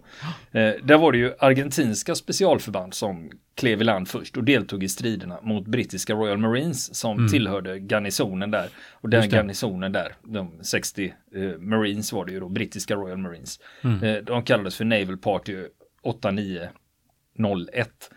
Eh, 0.58 0.74
där 0.82 0.98
var 0.98 1.12
det 1.12 1.18
ju 1.18 1.32
argentinska 1.38 2.14
specialförband 2.14 2.94
som 2.94 3.30
klev 3.54 3.80
i 3.80 3.84
land 3.84 4.08
först 4.08 4.36
och 4.36 4.44
deltog 4.44 4.84
i 4.84 4.88
striderna 4.88 5.38
mot 5.42 5.66
brittiska 5.66 6.14
Royal 6.14 6.38
Marines 6.38 6.94
som 6.96 7.28
tillhörde 7.28 7.78
garnisonen 7.78 8.50
där. 8.50 8.68
Och 8.92 9.08
den 9.08 9.20
Mm. 9.20 9.30
Det. 9.30 9.36
garnisonen 9.36 9.92
där, 9.92 10.12
de 10.22 10.52
60 10.62 11.14
eh, 11.34 11.42
Marines 11.58 12.12
var 12.12 12.24
det 12.26 12.32
ju 12.32 12.40
då, 12.40 12.48
brittiska 12.48 12.94
Royal 12.94 13.18
Marines. 13.18 13.60
Mm. 13.84 14.02
Eh, 14.04 14.16
de 14.22 14.42
kallades 14.42 14.76
för 14.76 14.84
Naval 14.84 15.18
Party 15.18 15.56
8901. 16.02 18.10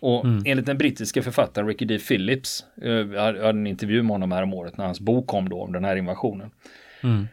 Och 0.00 0.24
Mm. 0.24 0.42
enligt 0.46 0.66
den 0.66 0.78
brittiska 0.78 1.22
författaren 1.22 1.68
Ricky 1.68 1.84
D. 1.84 1.98
Phillips, 1.98 2.64
eh, 2.82 2.88
jag 2.90 3.22
hade 3.22 3.48
en 3.48 3.66
intervju 3.66 4.02
med 4.02 4.10
honom 4.10 4.32
här 4.32 4.42
om 4.42 4.54
året 4.54 4.76
när 4.76 4.84
hans 4.84 5.00
bok 5.00 5.26
kom 5.26 5.48
då 5.48 5.62
om 5.62 5.72
den 5.72 5.84
här 5.84 5.96
invasionen. 5.96 6.50
Mm. 7.02 7.28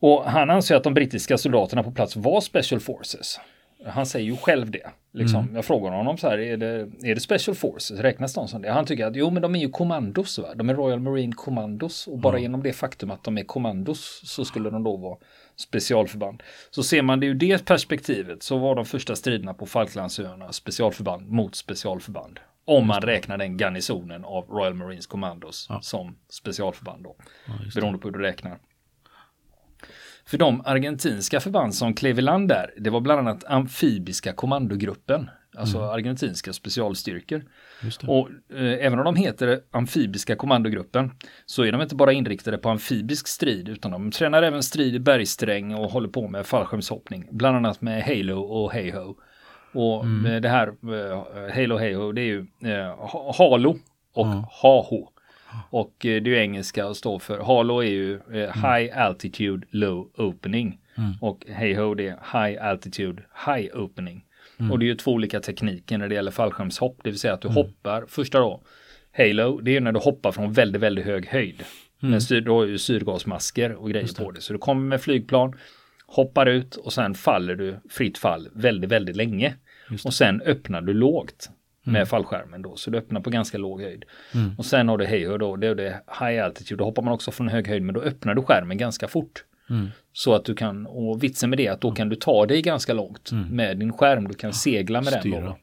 Och 0.00 0.24
han 0.24 0.50
anser 0.50 0.76
att 0.76 0.84
de 0.84 0.94
brittiska 0.94 1.38
soldaterna 1.38 1.82
på 1.82 1.90
plats 1.90 2.16
var 2.16 2.40
Special 2.40 2.80
Forces. 2.80 3.40
Han 3.86 4.06
säger 4.06 4.26
ju 4.26 4.36
själv 4.36 4.70
det. 4.70 4.90
Liksom. 5.12 5.40
Mm. 5.40 5.54
Jag 5.54 5.64
frågar 5.64 5.90
honom 5.90 6.18
så 6.18 6.28
här, 6.28 6.38
är 6.38 6.56
det, 6.56 6.66
är 7.02 7.14
det 7.14 7.20
Special 7.20 7.54
Forces? 7.54 7.90
Räknas 8.00 8.34
de 8.34 8.48
som 8.48 8.62
det? 8.62 8.70
Han 8.70 8.84
tycker 8.84 9.06
att 9.06 9.16
jo, 9.16 9.30
men 9.30 9.42
de 9.42 9.54
är 9.54 9.58
ju 9.60 9.68
kommandos. 9.68 10.38
Va? 10.38 10.54
De 10.54 10.70
är 10.70 10.74
Royal 10.74 11.00
Marine 11.00 11.32
Commandos. 11.32 12.06
Och 12.06 12.18
bara 12.18 12.38
genom 12.38 12.62
det 12.62 12.72
faktum 12.72 13.10
att 13.10 13.24
de 13.24 13.38
är 13.38 13.44
kommandos 13.44 14.20
så 14.24 14.44
skulle 14.44 14.70
de 14.70 14.84
då 14.84 14.96
vara 14.96 15.16
specialförband. 15.56 16.42
Så 16.70 16.82
ser 16.82 17.02
man 17.02 17.20
det 17.20 17.26
ur 17.26 17.34
det 17.34 17.64
perspektivet 17.64 18.42
så 18.42 18.58
var 18.58 18.74
de 18.74 18.84
första 18.84 19.16
striderna 19.16 19.54
på 19.54 19.66
Falklandsöarna 19.66 20.52
specialförband 20.52 21.28
mot 21.28 21.54
specialförband. 21.54 22.40
Om 22.64 22.86
man 22.86 23.00
räknar 23.00 23.38
den 23.38 23.56
garnisonen 23.56 24.24
av 24.24 24.44
Royal 24.48 24.74
Marines 24.74 25.06
Commandos 25.06 25.66
Ja. 25.68 25.80
som 25.82 26.16
specialförband 26.28 27.04
då. 27.04 27.16
Ja. 27.46 27.52
Beroende 27.74 27.98
på 27.98 28.08
hur 28.08 28.12
du 28.12 28.18
räknar. 28.24 28.58
För 30.26 30.38
de 30.38 30.62
argentinska 30.64 31.40
förband 31.40 31.74
som 31.74 31.94
klev 31.94 32.18
i 32.18 32.22
land 32.22 32.48
där, 32.48 32.70
det 32.76 32.90
var 32.90 33.00
bland 33.00 33.20
annat 33.20 33.44
amfibiska 33.44 34.32
kommandogruppen, 34.32 35.30
alltså 35.56 35.78
argentinska 35.82 36.52
specialstyrkor. 36.52 37.42
Och 38.08 38.28
eh, 38.58 38.86
även 38.86 38.98
om 38.98 39.04
de 39.04 39.16
heter 39.16 39.60
amfibiska 39.70 40.36
kommandogruppen 40.36 41.10
så 41.46 41.62
är 41.62 41.72
de 41.72 41.80
inte 41.82 41.94
bara 41.94 42.12
inriktade 42.12 42.58
på 42.58 42.68
amfibisk 42.70 43.26
strid 43.28 43.68
utan 43.68 43.90
de 43.90 44.10
tränar 44.10 44.42
även 44.42 44.62
strid 44.62 44.94
i 44.94 44.98
bergsträng 44.98 45.74
och 45.74 45.90
håller 45.90 46.08
på 46.08 46.28
med 46.28 46.46
fallskärmshoppning, 46.46 47.28
bland 47.30 47.56
annat 47.56 47.80
med 47.80 48.02
Halo 48.02 48.40
och 48.40 48.72
Heyho. 48.72 49.14
Och 49.72 50.04
eh, 50.04 50.40
det 50.40 50.48
här 50.48 50.68
eh, 50.68 51.54
Halo 51.54 51.76
Heyho 51.76 52.12
det 52.12 52.20
är 52.20 52.24
ju 52.24 52.46
eh, 52.64 52.96
ha- 52.98 53.34
Halo 53.38 53.70
och 54.14 54.26
Ja. 54.26 54.48
Haho. 54.62 55.08
Och 55.70 56.06
eh, 56.06 56.22
det 56.22 56.30
är 56.30 56.34
ju 56.34 56.38
engelska 56.38 56.86
och 56.86 56.96
står 56.96 57.18
för 57.18 57.38
Halo 57.38 57.78
är 57.78 57.90
ju 57.90 58.14
eh, 58.14 58.54
High 58.54 58.98
Altitude 58.98 59.66
Low 59.70 60.10
Opening. 60.16 60.78
Mm. 60.96 61.12
Och 61.20 61.46
Heyho 61.48 61.94
det 61.94 62.08
är 62.08 62.46
High 62.46 62.64
Altitude 62.64 63.22
High 63.46 63.76
Opening. 63.76 64.24
Och 64.72 64.78
det 64.78 64.84
är 64.84 64.86
ju 64.86 64.94
två 64.94 65.12
olika 65.12 65.40
tekniker 65.40 65.98
när 65.98 66.08
det 66.08 66.14
gäller 66.14 66.30
fallskärmshopp. 66.30 67.00
Det 67.04 67.10
vill 67.10 67.18
säga 67.18 67.34
att 67.34 67.40
du 67.40 67.48
hoppar, 67.48 68.04
första 68.08 68.38
då, 68.38 68.62
Halo, 69.16 69.60
det 69.60 69.70
är 69.70 69.72
ju 69.72 69.80
när 69.80 69.92
du 69.92 70.00
hoppar 70.00 70.32
från 70.32 70.52
väldigt, 70.52 70.82
väldigt 70.82 71.04
hög 71.04 71.26
höjd. 71.26 71.64
Men 72.00 72.20
styr, 72.20 72.40
du 72.40 72.50
har 72.50 72.64
ju 72.64 72.78
syrgasmasker 72.78 73.72
och 73.72 73.90
grejer 73.90 74.24
på 74.24 74.30
det. 74.30 74.40
Så 74.40 74.52
du 74.52 74.58
kommer 74.58 74.82
med 74.82 75.00
flygplan, 75.00 75.54
hoppar 76.06 76.46
ut 76.46 76.76
och 76.76 76.92
sen 76.92 77.14
faller 77.14 77.54
du 77.54 77.80
fritt 77.90 78.18
fall 78.18 78.48
väldigt, 78.54 78.90
väldigt 78.90 79.16
länge. 79.16 79.54
Det. 79.88 80.04
Och 80.04 80.14
sen 80.14 80.40
öppnar 80.40 80.80
du 80.80 80.94
lågt 80.94 81.50
med 81.84 82.08
fallskärmen 82.08 82.62
då. 82.62 82.76
Så 82.76 82.90
du 82.90 82.98
öppnar 82.98 83.20
på 83.20 83.30
ganska 83.30 83.58
låg 83.58 83.80
höjd. 83.82 84.04
Och 84.58 84.66
sen 84.66 84.88
har 84.88 84.98
du 84.98 85.06
Halo 85.06 85.38
då, 85.38 85.56
det 85.56 85.66
är 85.66 85.74
det 85.74 86.00
high 86.20 86.44
altitude. 86.44 86.78
Då 86.78 86.84
hoppar 86.84 87.02
man 87.02 87.12
också 87.14 87.30
från 87.30 87.48
hög 87.48 87.68
höjd 87.68 87.82
men 87.82 87.94
då 87.94 88.00
öppnar 88.00 88.34
du 88.34 88.42
skärmen 88.42 88.78
ganska 88.78 89.08
fort. 89.08 89.44
Mm. 89.70 89.88
Så 90.12 90.34
att 90.34 90.44
du 90.44 90.54
kan, 90.54 90.86
och 90.86 91.22
vitsen 91.22 91.50
med 91.50 91.58
det 91.58 91.66
är 91.66 91.72
att 91.72 91.80
då 91.80 91.92
kan 91.92 92.08
du 92.08 92.16
ta 92.16 92.46
dig 92.46 92.62
ganska 92.62 92.92
långt 92.92 93.30
med 93.50 93.78
din 93.78 93.92
skärm. 93.92 94.28
Du 94.28 94.34
kan 94.34 94.52
segla 94.52 95.00
med 95.00 95.12
den. 95.12 95.20
Styra. 95.20 95.40
Då. 95.40 95.58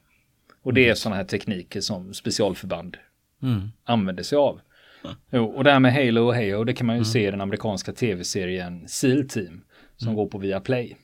Och 0.62 0.74
det 0.74 0.88
är 0.88 0.94
sådana 0.94 1.16
här 1.16 1.24
tekniker 1.24 1.80
som 1.80 2.14
specialförband 2.14 2.96
Mm. 3.42 3.68
använder 3.84 4.22
sig 4.22 4.38
av. 4.38 4.60
Jo, 5.30 5.44
och 5.44 5.64
det 5.64 5.70
här 5.72 5.80
med 5.80 5.92
Halo 5.92 6.20
och 6.26 6.34
Halo, 6.34 6.64
det 6.64 6.72
kan 6.72 6.86
man 6.86 6.98
ju 6.98 7.04
se 7.04 7.28
i 7.28 7.30
den 7.30 7.40
amerikanska 7.40 7.92
tv-serien 7.92 8.88
Seal 8.88 9.28
Team. 9.28 9.64
som 9.96 10.14
går 10.14 10.26
på 10.26 10.38
Viaplay. 10.38 10.96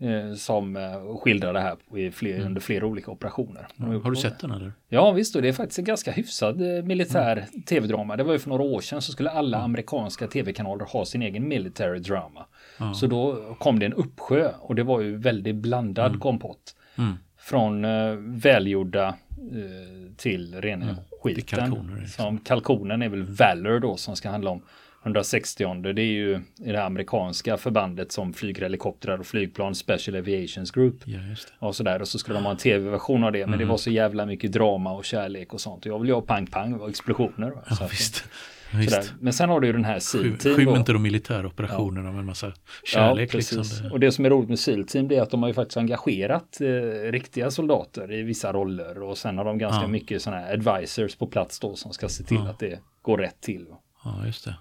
Mm. 0.00 0.28
Eh, 0.28 0.34
som 0.34 0.76
eh, 0.76 1.16
skildrar 1.16 1.52
det 1.52 1.60
här 1.60 2.10
fler, 2.10 2.40
under 2.40 2.60
flera 2.60 2.86
olika 2.86 3.10
operationer. 3.10 3.68
Har 3.76 4.10
du 4.10 4.16
sett 4.16 4.38
den 4.38 4.50
eller? 4.50 4.72
Ja 4.88 5.12
visst, 5.12 5.36
och 5.36 5.42
det 5.42 5.48
är 5.48 5.52
faktiskt 5.52 5.78
en 5.78 5.84
ganska 5.84 6.10
hyfsad 6.10 6.76
eh, 6.76 6.84
militär 6.84 7.46
tv-drama. 7.66 8.16
Det 8.16 8.24
var 8.24 8.32
ju 8.32 8.38
för 8.38 8.48
några 8.48 8.62
år 8.62 8.80
sedan 8.80 9.02
så 9.02 9.12
skulle 9.12 9.30
alla 9.30 9.58
amerikanska 9.58 10.26
tv-kanaler 10.26 10.84
ha 10.84 11.04
sin 11.04 11.22
egen 11.22 11.48
military 11.48 11.98
drama. 11.98 12.46
Så 12.94 13.06
då 13.06 13.54
kom 13.58 13.78
det 13.78 13.86
en 13.86 13.92
uppsjö 13.92 14.52
och 14.60 14.74
det 14.74 14.82
var 14.82 15.00
ju 15.00 15.16
väldigt 15.16 15.56
blandad 15.56 16.20
kompott. 16.20 16.74
Mm. 16.98 17.14
Från 17.38 17.84
eh, 17.84 18.14
välgjorda 18.18 19.08
eh, 19.08 20.14
till 20.16 20.60
rena 20.60 20.96
skiten. 21.22 21.44
kalkoner, 21.44 22.00
liksom. 22.00 22.24
Som 22.24 22.38
kalkonen 22.38 23.02
är 23.02 23.08
väl 23.08 23.22
Valor 23.22 23.80
då 23.80 23.96
som 23.96 24.16
ska 24.16 24.30
handla 24.30 24.50
om 24.50 24.62
160 25.02 25.82
det 25.92 26.02
är 26.02 26.04
ju 26.04 26.40
det 26.56 26.84
amerikanska 26.84 27.56
förbandet 27.56 28.12
som 28.12 28.32
flyger 28.32 28.62
helikoptrar 28.62 29.18
och 29.18 29.26
flygplan 29.26 29.74
Special 29.74 30.16
Aviations 30.16 30.70
Group. 30.70 30.94
Ja, 31.04 31.18
det. 31.18 31.36
Och 31.66 31.76
sådär 31.76 32.00
och 32.02 32.08
så 32.08 32.18
skulle 32.18 32.38
de 32.38 32.44
ha 32.44 32.50
en 32.50 32.56
tv-version 32.56 33.24
av 33.24 33.32
det 33.32 33.38
men 33.46 33.50
det 33.50 33.56
Mm. 33.56 33.68
var 33.68 33.76
så 33.76 33.90
jävla 33.90 34.26
mycket 34.26 34.52
drama 34.52 34.92
och 34.92 35.04
kärlek 35.04 35.54
och 35.54 35.60
sånt 35.60 35.86
och 35.86 35.92
jag 35.92 35.98
vill 35.98 36.08
ju 36.08 36.14
ha 36.14 36.20
pang 36.22 36.46
pang 36.46 36.74
och 36.74 36.88
explosioner. 36.88 37.50
va. 37.50 37.62
Ja, 37.80 37.88
visst. 37.90 38.24
visst. 38.74 39.12
Men 39.20 39.32
sen 39.32 39.48
har 39.48 39.60
du 39.60 39.66
ju 39.66 39.72
den 39.72 39.84
här 39.84 39.98
SEAL 39.98 40.36
Team 40.38 40.54
skym 40.56 40.68
inte 40.76 40.92
de 40.92 41.02
militära 41.02 41.46
operationerna 41.46 42.10
med 42.12 42.18
en 42.20 42.26
massa 42.26 42.52
kärlek. 42.84 43.34
ja, 43.34 43.36
liksom. 43.38 43.62
Det, 43.82 43.90
Och 43.90 44.00
det 44.00 44.12
som 44.12 44.24
är 44.24 44.30
roligt 44.30 44.48
med 44.48 44.58
SEAL 44.58 44.84
Team 44.84 45.08
det 45.08 45.16
är 45.16 45.22
att 45.22 45.30
de 45.30 45.42
har 45.42 45.48
ju 45.48 45.54
faktiskt 45.54 45.76
engagerat 45.76 46.60
eh, 46.60 47.10
riktiga 47.12 47.50
soldater 47.50 48.12
i 48.12 48.22
vissa 48.22 48.52
roller 48.52 49.02
och 49.02 49.18
sen 49.18 49.38
har 49.38 49.44
de 49.44 49.58
ganska 49.58 49.82
Ja. 49.82 49.88
mycket 49.88 50.22
sådana 50.22 50.42
här 50.42 50.52
advisors 50.52 51.16
på 51.16 51.26
plats 51.26 51.60
då 51.60 51.76
som 51.76 51.92
ska 51.92 52.08
se 52.08 52.24
till 52.24 52.36
Ja. 52.36 52.48
att 52.50 52.58
det 52.58 52.78
går 53.02 53.18
rätt 53.18 53.40
till. 53.40 53.66
ja, 54.04 54.26
just 54.26 54.44
det. 54.44 54.54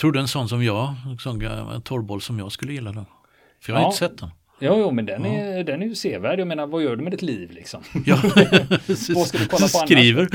Tror 0.00 0.12
du 0.12 0.20
en 0.20 0.28
sån 0.28 0.48
som 0.48 0.64
jag, 0.64 0.94
en 1.06 1.18
sån 1.18 1.82
torrboll 1.82 2.20
som 2.20 2.38
jag 2.38 2.52
skulle 2.52 2.72
gilla 2.72 2.92
den? 2.92 3.04
För 3.60 3.72
jag 3.72 3.76
har 3.76 3.82
Ja. 3.82 3.86
inte 3.86 3.98
sett 3.98 4.18
den. 4.18 4.30
Jo, 4.60 4.74
jo, 4.78 4.90
men 4.90 5.06
den, 5.06 5.24
är, 5.26 5.64
den 5.64 5.82
är 5.82 5.86
ju 5.86 5.94
sevärd. 5.94 6.40
Jag 6.40 6.48
menar, 6.48 6.66
vad 6.66 6.82
gör 6.82 6.96
du 6.96 7.02
med 7.02 7.12
ditt 7.12 7.22
liv 7.22 7.50
liksom? 7.50 7.82
Ja, 8.06 8.18
Vad 9.14 9.26
ska 9.26 9.38
du 9.38 9.46
kolla 9.46 9.48
på 9.48 9.54
annars? 9.56 9.70
Skriver. 9.70 10.26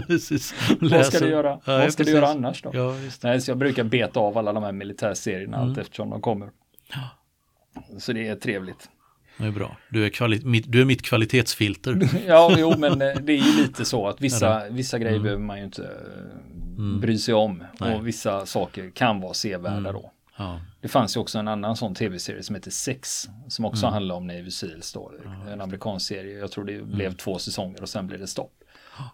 Precis. 0.06 0.54
Vad 0.80 1.06
ska 1.06 1.18
du 1.20 1.28
göra? 1.30 1.48
Ja, 1.64 1.78
vad 1.78 1.92
ska 1.92 2.04
du 2.04 2.10
göra 2.10 2.28
annars 2.28 2.62
då? 2.62 2.70
Ja. 2.74 2.94
Nej, 3.22 3.40
så 3.40 3.50
jag 3.50 3.58
brukar 3.58 3.84
beta 3.84 4.20
av 4.20 4.38
alla 4.38 4.52
de 4.52 4.62
här 4.62 4.72
militärserierna 4.72 5.56
Mm. 5.56 5.68
allt 5.68 5.78
eftersom 5.78 6.10
de 6.10 6.20
kommer. 6.20 6.48
Så 7.98 8.12
det 8.12 8.28
är 8.28 8.34
trevligt. 8.36 8.88
Det 9.38 9.46
är 9.46 9.50
bra. 9.50 9.76
Du 9.90 10.04
är, 10.06 10.46
mitt, 10.46 10.72
du 10.72 10.80
är 10.80 10.84
mitt 10.84 11.02
kvalitetsfilter. 11.02 11.98
Ja, 12.26 12.54
jo, 12.58 12.74
men 12.78 12.92
eh, 12.92 13.14
det 13.22 13.32
är 13.32 13.36
ju 13.56 13.62
lite 13.62 13.84
så 13.84 14.08
att 14.08 14.20
vissa, 14.20 14.62
vissa 14.70 14.98
grejer 14.98 15.18
behöver 15.18 15.42
man 15.42 15.58
ju 15.58 15.64
inte 15.64 15.90
eh, 16.94 17.00
bry 17.00 17.18
sig 17.18 17.34
om. 17.34 17.50
Mm. 17.50 17.66
Nej. 17.80 17.94
Och 17.98 18.06
vissa 18.06 18.46
saker 18.46 18.90
kan 18.90 19.20
vara 19.20 19.34
sevärda 19.34 19.76
Mm. 19.76 19.92
då. 19.92 20.10
Ja, 20.36 20.60
Det 20.80 20.88
fanns 20.88 21.16
ju 21.16 21.20
också 21.20 21.38
en 21.38 21.48
annan 21.48 21.76
sån 21.76 21.94
tv-serie 21.94 22.42
som 22.42 22.54
heter 22.54 22.70
Sex. 22.70 23.28
Som 23.48 23.64
också 23.64 23.86
Mm. 23.86 23.92
handlar 23.94 24.14
om 24.14 24.26
Navy 24.26 24.50
Seals 24.50 24.92
då. 24.92 25.12
En 25.52 25.60
amerikansk 25.60 26.06
serie. 26.06 26.38
Jag 26.38 26.50
tror 26.50 26.64
det 26.64 26.74
Mm. 26.74 26.90
blev 26.90 27.12
två 27.14 27.38
säsonger 27.38 27.82
och 27.82 27.88
sen 27.88 28.06
blev 28.06 28.20
det 28.20 28.26
stopp. 28.26 28.52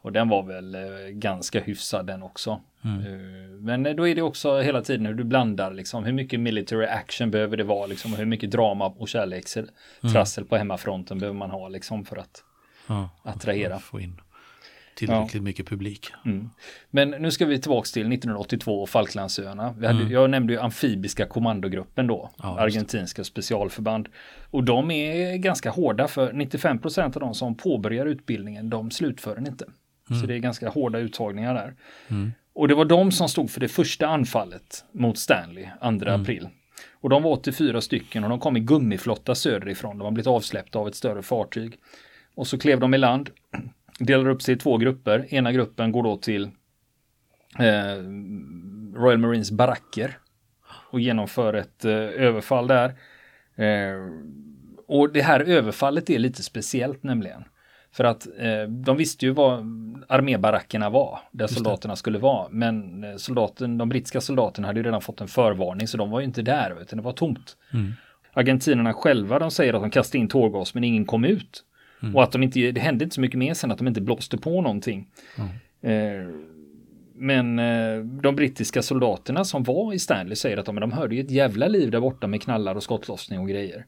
Och 0.02 0.12
den 0.12 0.28
var 0.28 0.42
väl 0.42 0.75
eh, 0.75 0.80
ganska 1.11 1.61
hyfsad 1.61 2.06
den 2.06 2.23
också. 2.23 2.61
Mm. 2.85 3.00
Eh, 3.00 3.50
men 3.61 3.87
eh, 3.87 3.94
då 3.94 4.08
är 4.08 4.14
det 4.14 4.23
också 4.23 4.61
hela 4.61 4.82
tiden 4.82 5.06
hur 5.06 5.14
du 5.14 5.25
blandar 5.25 5.73
liksom. 5.73 6.04
Hur 6.04 6.12
mycket 6.12 6.40
military 6.40 6.87
action 6.87 7.30
behöver 7.30 7.56
det 7.56 7.64
vara 7.64 7.87
liksom. 7.87 8.12
Och 8.12 8.18
hur 8.18 8.26
mycket 8.26 8.50
drama 8.50 8.87
och 8.87 9.08
kärlekstrassel 9.08 10.42
Mm. 10.42 10.49
på 10.49 10.56
hemmafronten 10.56 11.18
behöver 11.18 11.38
man 11.38 11.50
ha 11.50 11.68
liksom 11.68 12.04
för 12.04 12.16
att 12.16 12.44
ja. 12.87 13.11
attrahera. 13.23 13.78
Få 13.78 14.00
in 14.00 14.20
tillräckligt 14.97 15.43
mycket 15.43 15.67
publik. 15.67 16.11
Mm. 16.25 16.50
Men 16.91 17.11
nu 17.11 17.31
ska 17.31 17.47
vi 17.47 17.61
tillbaka 17.61 17.87
till 17.87 18.12
1982 18.12 18.83
och 18.83 18.88
Falklandsöarna. 18.88 19.75
Vi 19.79 19.87
hade, 19.87 19.99
Mm. 20.00 20.12
Jag 20.12 20.31
nämnde 20.31 20.53
ju 20.53 20.59
amfibiska 20.61 21.26
kommandogruppen 21.26 22.07
då, 22.07 22.31
Ja, 22.43 22.61
argentinska 22.61 23.25
specialförband. 23.25 24.09
Och 24.50 24.65
de 24.65 24.91
är 24.91 25.37
ganska 25.37 25.71
hårda 25.71 26.09
för 26.09 26.33
95% 26.33 27.05
av 27.17 27.21
de 27.21 27.35
som 27.35 27.55
påbörjar 27.55 28.07
utbildningen, 28.07 28.71
de 28.71 28.91
slutför 28.91 29.35
den 29.35 29.47
inte. 29.47 29.65
Så 30.21 30.26
det 30.26 30.35
är 30.35 30.38
ganska 30.38 30.69
hårda 30.69 30.99
uttagningar 30.99 31.55
där. 31.55 31.75
Mm. 32.09 32.33
Och 32.55 32.69
det 32.69 32.75
var 32.75 32.85
de 32.85 33.12
som 33.12 33.29
stod 33.29 33.50
för 33.50 33.61
det 33.61 33.69
första 33.69 34.07
anfallet 34.07 34.85
mot 34.93 35.19
Stanley 35.19 35.65
2 35.81 35.87
Mm. 35.88 36.21
april. 36.23 36.49
Och 37.00 37.11
de 37.11 37.23
var 37.23 37.31
84 37.31 37.81
stycken 37.81 38.25
och 38.25 38.31
de 38.31 38.41
kom 38.41 38.57
i 38.57 38.61
gummiflotta 38.61 39.35
söderifrån. 39.35 39.99
De 39.99 40.05
har 40.05 40.11
blivit 40.12 40.26
avsläppta 40.26 40.79
av 40.79 40.88
ett 40.88 40.95
större 40.95 41.23
fartyg. 41.23 41.76
Och 42.35 42.47
så 42.47 42.59
klev 42.59 42.81
de 42.81 42.95
i 42.95 42.99
land, 42.99 43.31
delar 43.99 44.29
upp 44.29 44.43
sig 44.43 44.55
i 44.55 44.59
två 44.59 44.76
grupper. 44.76 45.35
Ena 45.35 45.53
gruppen 45.53 45.93
går 45.93 46.03
då 46.03 46.17
till 46.17 46.45
eh, 47.59 48.03
Royal 48.95 49.19
Marines 49.19 49.50
baracker 49.50 50.19
och 50.91 51.00
genomför 51.00 51.55
ett 51.55 51.85
eh, 51.85 51.93
överfall 51.93 52.67
där. 52.67 52.88
Eh, 53.57 53.97
och 54.88 55.12
det 55.12 55.23
här 55.23 55.41
överfallet 55.41 56.11
är 56.11 56.19
lite 56.19 56.43
speciellt 56.43 57.03
nämligen. 57.03 57.45
För 57.93 58.05
att 58.05 58.26
eh, 58.38 58.62
de 58.69 58.97
visste 58.97 59.26
ju 59.26 59.33
vad 59.33 59.59
armébarackerna 60.09 60.91
var, 60.91 61.19
där 61.31 61.47
soldaterna 61.47 61.97
skulle 61.97 62.19
vara. 62.19 62.49
Men 62.50 63.05
eh, 63.05 63.17
soldaten, 63.17 63.79
de 63.79 63.88
brittiska 63.88 64.21
soldaterna 64.21 64.67
hade 64.67 64.81
ju 64.81 64.85
redan 64.87 65.00
fått 65.00 65.21
en 65.21 65.29
förvarning 65.29 65.88
så 65.88 65.97
de 65.97 66.11
var 66.11 66.21
ju 66.21 66.26
inte 66.26 66.43
där, 66.43 66.83
utan 66.83 66.97
det 66.97 67.03
var 67.03 67.12
tomt. 67.12 67.57
Mm. 67.73 67.93
Argentinerna 68.33 68.93
själva, 68.93 69.38
de 69.38 69.50
säger 69.50 69.75
att 69.75 69.83
de 69.83 69.91
kastade 69.91 70.19
in 70.19 70.29
tårgas 70.29 70.75
men 70.75 70.85
ingen 70.85 71.05
kom 71.05 71.25
ut. 71.25 71.65
Och 72.15 72.23
att 72.23 72.33
de 72.33 72.43
inte, 72.43 72.73
det 72.73 72.81
hände 72.81 73.05
inte 73.05 73.15
så 73.15 73.21
mycket 73.21 73.39
mer 73.39 73.55
sen 73.55 73.71
att 73.71 73.79
de 73.79 73.89
inte 73.89 74.01
blåste 74.01 74.39
på 74.39 74.61
någonting. 74.61 75.09
Eh, 75.83 76.29
men 77.15 77.59
eh, 77.59 77.99
de 78.05 78.37
brittiska 78.37 78.83
soldaterna 78.83 79.45
som 79.45 79.63
var 79.63 79.93
i 79.93 79.99
Stanley 79.99 80.37
säger 80.37 80.57
att 80.57 80.67
de, 80.67 80.81
de 80.81 80.93
hörde 80.93 81.15
ju 81.15 81.21
ett 81.21 81.31
jävla 81.31 81.69
liv 81.69 81.91
där 81.91 82.01
borta 82.01 82.27
med 82.27 82.43
knallar 82.43 82.75
och 82.75 82.83
skottlossning 82.83 83.41
och 83.41 83.49
grejer. 83.49 83.87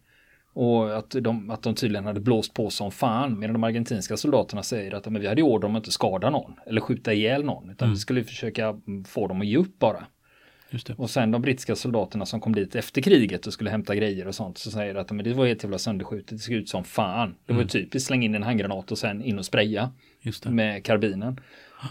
Och 0.53 0.99
att 0.99 1.11
de, 1.11 1.51
att 1.51 1.63
de 1.63 1.75
tydligen 1.75 2.07
hade 2.07 2.21
blåst 2.21 2.55
på 2.55 2.71
som 2.71 2.91
fan. 2.91 3.39
Medan 3.39 3.53
de 3.53 3.65
argentinska 3.65 4.17
soldaterna 4.17 4.63
säger 4.63 4.95
att 4.95 5.07
men 5.07 5.23
vi 5.23 5.29
hade 5.29 5.43
order 5.43 5.69
om 5.69 5.77
att 5.77 5.81
inte 5.81 5.91
skada 5.91 6.31
någon. 6.31 6.55
Eller 6.67 6.81
skjuta 6.81 7.13
ihjäl 7.13 7.45
någon. 7.45 7.71
Utan 7.71 7.91
vi 7.91 7.97
skulle 7.97 8.25
försöka 8.25 8.69
mm, 8.69 9.05
få 9.05 9.27
dem 9.27 9.41
att 9.41 9.47
ge 9.47 9.57
upp 9.57 9.79
bara. 9.79 10.07
Och 10.97 11.11
sen 11.11 11.31
de 11.31 11.43
brittiska 11.43 11.77
soldaterna 11.77 12.27
som 12.27 12.41
kom 12.41 12.55
dit 12.55 12.75
efter 12.75 13.03
kriget 13.03 13.47
och 13.47 13.53
skulle 13.53 13.71
hämta 13.71 13.95
grejer 13.95 14.29
och 14.29 14.35
sånt. 14.35 14.59
Så 14.59 14.71
säger 14.71 14.95
att 14.95 15.11
men 15.11 15.25
det 15.25 15.35
var 15.35 15.47
helt 15.47 15.63
jävla 15.63 15.79
sönderskjutet. 15.79 16.29
Det 16.29 16.39
såg 16.39 16.55
ut 16.55 16.69
som 16.69 16.85
fan. 16.85 17.35
Det 17.47 17.53
var 17.53 17.61
ju 17.61 17.69
typiskt 17.69 18.07
släng 18.07 18.25
in 18.25 18.35
en 18.35 18.43
handgranat 18.43 18.93
och 18.93 18.99
sen 18.99 19.23
in 19.23 19.39
och 19.39 19.45
spraya 19.45 19.91
med 20.45 20.85
karbinen. 20.85 21.41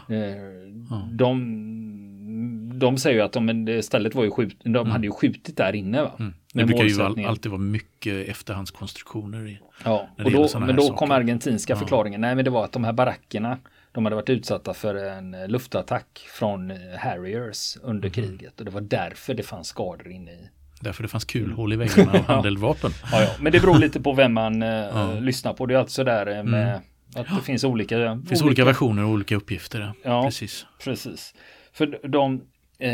Eh, 0.09 1.09
de, 1.11 2.79
de 2.79 2.97
säger 2.97 3.15
ju 3.15 3.21
att 3.21 3.33
de, 3.33 3.81
stället 3.83 4.15
var 4.15 4.23
ju 4.23 4.31
skjut, 4.31 4.57
de 4.63 4.91
hade 4.91 5.07
ju 5.07 5.11
skjutit 5.11 5.57
där 5.57 5.75
inne. 5.75 6.01
Va? 6.01 6.11
Mm. 6.19 6.33
Det 6.53 6.65
brukar 6.65 6.83
ju 6.83 7.25
alltid 7.25 7.51
vara 7.51 7.61
mycket 7.61 8.27
efterhandskonstruktioner 8.27 9.47
i. 9.47 9.59
Ja, 9.83 10.09
och 10.23 10.31
då, 10.31 10.59
men 10.59 10.75
då 10.75 10.93
kom 10.93 11.11
argentinska 11.11 11.75
förklaringen. 11.75 12.21
Nej, 12.21 12.35
men 12.35 12.45
det 12.45 12.51
var 12.51 12.65
att 12.65 12.71
de 12.71 12.83
här 12.83 12.93
barackerna, 12.93 13.57
de 13.97 14.05
hade 14.05 14.15
varit 14.15 14.29
utsatta 14.29 14.73
för 14.73 14.95
en 14.95 15.35
luftattack 15.47 16.27
från 16.29 16.71
eh, 16.71 16.77
Harriers 16.97 17.75
Mm. 17.77 17.89
under 17.89 18.09
kriget. 18.09 18.59
Och 18.59 18.65
det 18.65 18.71
var 18.71 18.81
därför 18.81 19.33
det 19.33 19.43
fanns 19.43 19.67
skador 19.67 20.07
inne 20.11 20.31
i. 20.31 20.49
Därför 20.81 21.03
det 21.03 21.09
fanns 21.09 21.25
kulhål 21.25 21.73
i 21.73 21.75
väggarna 21.75 22.11
och 22.11 22.17
handeldvapen. 22.27 22.91
Ja, 23.11 23.21
ja. 23.21 23.29
Men 23.39 23.51
det 23.51 23.59
beror 23.59 23.77
lite 23.79 24.01
på 24.01 24.13
vem 24.13 24.33
man 24.33 24.63
eh. 24.63 24.97
Mm. 25.09 25.23
lyssnar 25.23 25.53
på. 25.53 25.65
Det 25.65 25.73
är 25.73 25.77
alltså 25.77 26.03
där 26.03 26.37
eh, 26.37 26.43
med 26.43 26.81
att 27.15 27.27
det 27.35 27.41
finns 27.43 27.63
olika. 27.63 27.97
Det 27.97 28.27
finns 28.29 28.41
olika 28.41 28.65
versioner 28.65 29.03
och 29.03 29.09
olika 29.09 29.35
uppgifter. 29.35 29.93
Ja. 30.03 30.23
Precis. 30.23 30.65
Precis. 30.83 31.33
För 31.73 32.07
de, 32.07 32.33
eh, 32.79 32.89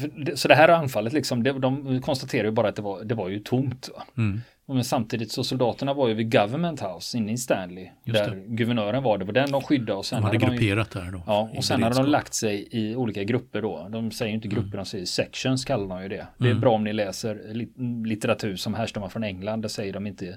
för 0.00 0.24
det- 0.24 0.36
så 0.36 0.48
det 0.48 0.54
här 0.54 0.68
anfallet 0.68 1.12
liksom, 1.12 1.42
det, 1.42 1.52
de 1.52 2.02
konstaterar 2.02 2.44
ju 2.44 2.50
bara 2.50 2.68
att 2.68 2.76
det 2.76 2.82
var, 2.82 3.04
det 3.04 3.14
var 3.14 3.28
ju 3.28 3.38
tomt. 3.38 3.88
Mm. 4.16 4.40
Men 4.74 4.84
samtidigt 4.84 5.32
så 5.32 5.44
soldaterna 5.44 5.94
var 5.94 6.08
ju 6.08 6.14
vid 6.14 6.32
Government 6.32 6.80
House 6.82 7.18
inne 7.18 7.32
i 7.32 7.36
Stanley. 7.38 7.88
Just 8.04 8.24
där 8.24 8.42
guvernören 8.46 9.02
var, 9.02 9.18
det 9.18 9.24
var 9.24 9.32
den 9.32 9.50
de 9.50 9.62
skyddade 9.62 9.92
och 9.94 10.06
sen 10.06 10.16
De 10.20 10.24
hade 10.26 10.38
de 10.38 10.44
ju, 10.44 10.50
grupperat 10.50 10.90
där 10.90 11.10
då. 11.12 11.22
Ja, 11.26 11.50
och 11.56 11.64
sen 11.64 11.82
hade 11.82 11.96
de 11.96 12.06
lagt 12.06 12.34
sig 12.34 12.68
i 12.70 12.96
olika 12.96 13.24
grupper 13.24 13.62
då. 13.62 13.88
De 13.90 14.10
säger 14.10 14.28
ju 14.28 14.34
inte 14.34 14.48
grupper, 14.48 14.66
Mm. 14.68 14.76
de 14.76 14.84
säger 14.84 15.04
sections 15.06 15.64
kallar 15.64 15.88
de 15.88 16.02
ju 16.02 16.08
det. 16.08 16.26
Det 16.38 16.48
är 16.50 16.54
bra 16.54 16.72
om 16.74 16.84
ni 16.84 16.92
läser 16.92 17.54
lit- 17.54 18.06
litteratur 18.06 18.56
som 18.56 18.74
härstammar 18.74 19.08
från 19.08 19.24
England, 19.24 19.62
där 19.62 19.68
säger 19.68 19.92
de 19.92 20.06
inte 20.06 20.36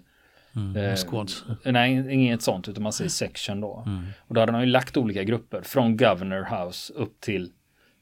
Mm. 0.55 0.75
eh, 0.75 0.95
Squads. 0.95 1.43
Nej, 1.65 2.13
inget 2.13 2.41
sånt, 2.41 2.67
utan 2.69 2.83
man 2.83 2.93
säger 2.93 3.09
section 3.09 3.61
då. 3.61 3.83
Mm. 3.85 4.05
Och 4.19 4.35
då 4.35 4.39
hade 4.41 4.51
de 4.51 4.61
ju 4.61 4.67
lagt 4.67 4.97
olika 4.97 5.23
grupper 5.23 5.61
från 5.61 5.97
Governor 5.97 6.43
House 6.65 6.93
upp 6.93 7.19
till 7.21 7.49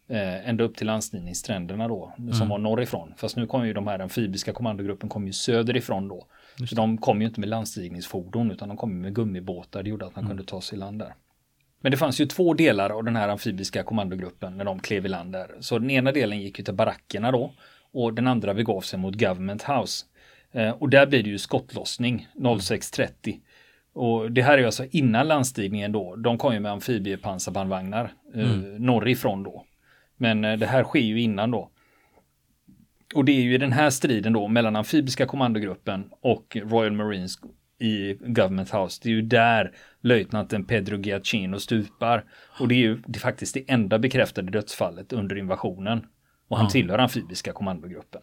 eh, 0.08 0.50
ända 0.50 0.64
upp 0.64 0.76
till 0.76 0.88
landstigningsstränderna 0.88 1.88
då, 1.88 2.14
Mm. 2.18 2.34
som 2.34 2.50
var 2.50 2.58
norrifrån. 2.58 3.14
Fast 3.18 3.36
nu 3.38 3.48
kom 3.48 3.68
ju 3.68 3.74
de 3.74 3.88
här 3.88 4.00
amfibiska 4.00 4.54
kommandogruppen 4.54 5.10
kom 5.10 5.28
ju 5.28 5.34
söderifrån 5.34 6.08
då. 6.08 6.28
Så 6.70 6.76
de 6.76 6.98
kom 6.98 7.22
ju 7.22 7.28
inte 7.28 7.40
med 7.40 7.50
landstigningsfordon 7.50 8.52
utan 8.52 8.68
de 8.68 8.78
kom 8.78 9.02
med 9.02 9.16
gummibåtar. 9.16 9.84
Det 9.84 9.90
gjorde 9.90 10.06
att 10.06 10.16
man 10.16 10.28
kunde 10.28 10.44
ta 10.44 10.62
sig 10.62 10.76
i 10.76 10.80
land 10.80 11.00
där. 11.00 11.14
Men 11.82 11.92
det 11.92 11.98
fanns 11.98 12.22
ju 12.22 12.26
två 12.26 12.54
delar 12.54 12.90
av 12.90 13.04
den 13.04 13.16
här 13.16 13.30
amfibiska 13.30 13.84
kommandogruppen 13.84 14.58
när 14.58 14.66
de 14.66 14.80
klev 14.80 15.06
i 15.06 15.10
land 15.10 15.32
där. 15.32 15.48
Så 15.60 15.80
den 15.80 15.90
ena 15.92 16.12
delen 16.12 16.40
gick 16.42 16.60
ju 16.60 16.66
till 16.66 16.74
barackerna 16.74 17.32
då 17.32 17.52
och 17.92 18.14
den 18.14 18.28
andra 18.28 18.54
begav 18.54 18.82
sig 18.82 19.00
mot 19.00 19.20
Government 19.20 19.64
House. 19.64 20.06
Eh, 20.52 20.70
och 20.70 20.90
där 20.90 21.06
blir 21.08 21.24
det 21.24 21.30
ju 21.30 21.38
skottlossning 21.38 22.28
06.30. 22.36 23.40
Och 23.94 24.32
det 24.32 24.42
här 24.42 24.54
är 24.54 24.58
ju 24.58 24.66
alltså 24.66 24.86
innan 24.92 25.28
landstigningen 25.28 25.92
då. 25.92 26.16
De 26.16 26.38
kom 26.38 26.54
ju 26.54 26.60
med 26.60 26.72
amfibiepansarbandvagnar 26.72 28.14
eh, 28.36 28.48
norrifrån 28.80 29.44
då. 29.44 29.66
Men 30.18 30.46
eh, 30.46 30.58
det 30.58 30.66
här 30.66 30.84
sker 30.84 31.00
ju 31.00 31.22
innan 31.22 31.52
då. 31.52 31.70
och 33.16 33.26
det 33.26 33.32
är 33.32 33.42
ju 33.42 33.54
i 33.54 33.58
den 33.58 33.72
här 33.72 33.90
striden 33.90 34.34
då 34.34 34.48
mellan 34.48 34.76
amfibiska 34.76 35.26
kommandogruppen 35.26 36.10
och 36.22 36.58
Royal 36.64 36.94
Marines 36.94 37.38
i 37.80 38.14
Government 38.14 38.74
House. 38.74 39.00
Det 39.04 39.10
är 39.10 39.14
ju 39.14 39.22
där 39.22 39.72
löjtnanten 40.02 40.66
Pedro 40.66 40.98
Giacchino 40.98 41.60
stupar. 41.60 42.24
Och 42.60 42.68
det 42.68 42.76
är 42.76 42.80
ju 42.80 43.02
det 43.08 43.18
är 43.18 43.22
faktiskt 43.22 43.54
det 43.54 43.72
enda 43.72 44.00
bekräftade 44.00 44.52
dödsfallet 44.52 45.14
under 45.14 45.38
invasionen. 45.38 46.06
Och 46.54 46.60
han 46.60 46.66
ja. 46.66 46.70
tillhör 46.70 46.98
amfibiska 46.98 47.54
kommandogruppen. 47.54 48.22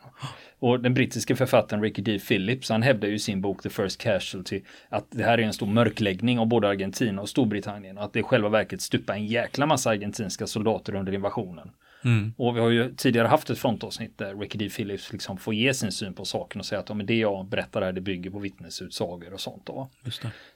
Och 0.58 0.80
den 0.80 0.94
brittiska 0.94 1.36
författaren 1.36 1.82
Ricky 1.82 2.02
D. 2.02 2.18
Phillips, 2.18 2.70
han 2.70 2.82
hävdar 2.82 3.08
ju 3.08 3.14
i 3.14 3.18
sin 3.18 3.40
bok 3.40 3.62
The 3.62 3.70
First 3.70 4.00
Casualty 4.00 4.62
att 4.88 5.06
det 5.10 5.24
här 5.24 5.38
är 5.38 5.42
en 5.42 5.52
stor 5.52 5.66
mörkläggning 5.66 6.38
av 6.38 6.46
både 6.46 6.68
Argentina 6.68 7.22
och 7.22 7.28
Storbritannien 7.28 7.98
och 7.98 8.04
att 8.04 8.12
det 8.12 8.20
i 8.20 8.22
själva 8.22 8.48
verket 8.48 8.80
stupar 8.80 9.14
en 9.14 9.26
jäkla 9.26 9.66
massa 9.66 9.90
argentinska 9.90 10.46
soldater 10.46 10.94
under 10.94 11.12
invasionen. 11.12 11.70
Mm. 12.04 12.34
Och 12.36 12.56
vi 12.56 12.60
har 12.60 12.70
ju 12.70 12.94
tidigare 12.94 13.28
haft 13.28 13.50
ett 13.50 13.58
frontavsnitt 13.58 14.18
där 14.18 14.34
Ricky 14.34 14.58
D. 14.58 14.68
Phillips 14.68 15.12
liksom 15.12 15.36
får 15.36 15.54
ge 15.54 15.74
sin 15.74 15.92
syn 15.92 16.14
på 16.14 16.24
saken 16.24 16.60
och 16.60 16.66
säga 16.66 16.78
att 16.78 16.88
ja, 16.88 16.94
men 16.94 17.06
det 17.06 17.18
jag 17.18 17.46
berättar 17.46 17.82
här 17.82 17.92
det 17.92 18.00
bygger 18.00 18.30
på 18.30 18.38
vittnesutsagor 18.38 19.32
och 19.32 19.40
sånt. 19.40 19.66
Då. 19.66 19.90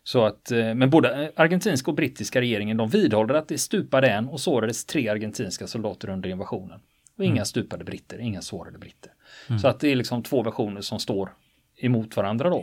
Så 0.02 0.24
att, 0.24 0.50
eh, 0.50 0.74
men 0.74 0.90
både 0.90 1.32
argentinska 1.36 1.90
och 1.90 1.96
brittiska 1.96 2.40
regeringen 2.40 2.76
de 2.76 2.88
vidhåller 2.88 3.34
att 3.34 3.48
det 3.48 3.58
stupade 3.58 4.08
en 4.08 4.28
och 4.28 4.40
sårades 4.40 4.84
tre 4.84 5.08
argentinska 5.08 5.66
soldater 5.66 6.08
under 6.08 6.28
invasionen. 6.28 6.80
Och 7.18 7.24
inga 7.24 7.32
mm. 7.32 7.44
stupade 7.44 7.84
britter, 7.84 8.18
inga 8.18 8.42
sårade 8.42 8.78
britter. 8.78 9.12
Mm. 9.48 9.58
Så 9.58 9.68
att 9.68 9.80
det 9.80 9.92
är 9.92 9.96
liksom 9.96 10.22
två 10.22 10.42
versioner 10.42 10.80
som 10.80 10.98
står 10.98 11.30
emot 11.76 12.16
varandra 12.16 12.50
då. 12.50 12.56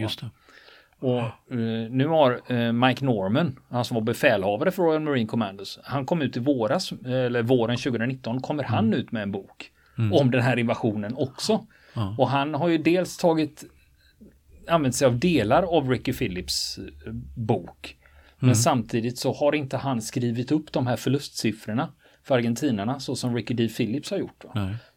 Och 0.99 1.23
uh, 1.51 1.89
nu 1.89 2.07
har 2.07 2.51
uh, 2.51 2.71
Mike 2.71 3.05
Norman, 3.05 3.59
han 3.69 3.85
som 3.85 3.95
var 3.95 4.01
befälhavare 4.01 4.71
för 4.71 4.83
Royal 4.83 5.01
Marine 5.01 5.27
Commandos, 5.27 5.79
han 5.83 6.05
kom 6.05 6.21
ut 6.21 6.37
i 6.37 6.39
våras, 6.39 6.91
eller 7.05 7.43
våren 7.43 7.77
2019, 7.77 8.41
kommer 8.41 8.63
han 8.63 8.85
mm. 8.85 8.99
ut 8.99 9.11
med 9.11 9.23
en 9.23 9.31
bok 9.31 9.71
mm. 9.97 10.13
om 10.13 10.31
den 10.31 10.41
här 10.41 10.59
invasionen 10.59 11.15
också. 11.15 11.65
Ja. 11.93 12.15
Och 12.17 12.29
han 12.29 12.53
har 12.53 12.67
ju 12.67 12.77
dels 12.77 13.17
tagit, 13.17 13.63
använt 14.67 14.95
sig 14.95 15.07
av 15.07 15.19
delar 15.19 15.63
av 15.63 15.89
Ricky 15.89 16.13
Phillips 16.13 16.79
bok. 17.35 17.97
Men 18.39 18.49
mm. 18.49 18.55
samtidigt 18.55 19.17
så 19.17 19.33
har 19.33 19.55
inte 19.55 19.77
han 19.77 20.01
skrivit 20.01 20.51
upp 20.51 20.71
de 20.71 20.87
här 20.87 20.95
förlustsiffrorna 20.95 21.89
för 22.23 22.35
argentinarna 22.35 22.99
så 22.99 23.15
som 23.15 23.35
Ricky 23.35 23.53
D. 23.53 23.67
Phillips 23.67 24.11
har 24.11 24.17
gjort. 24.17 24.43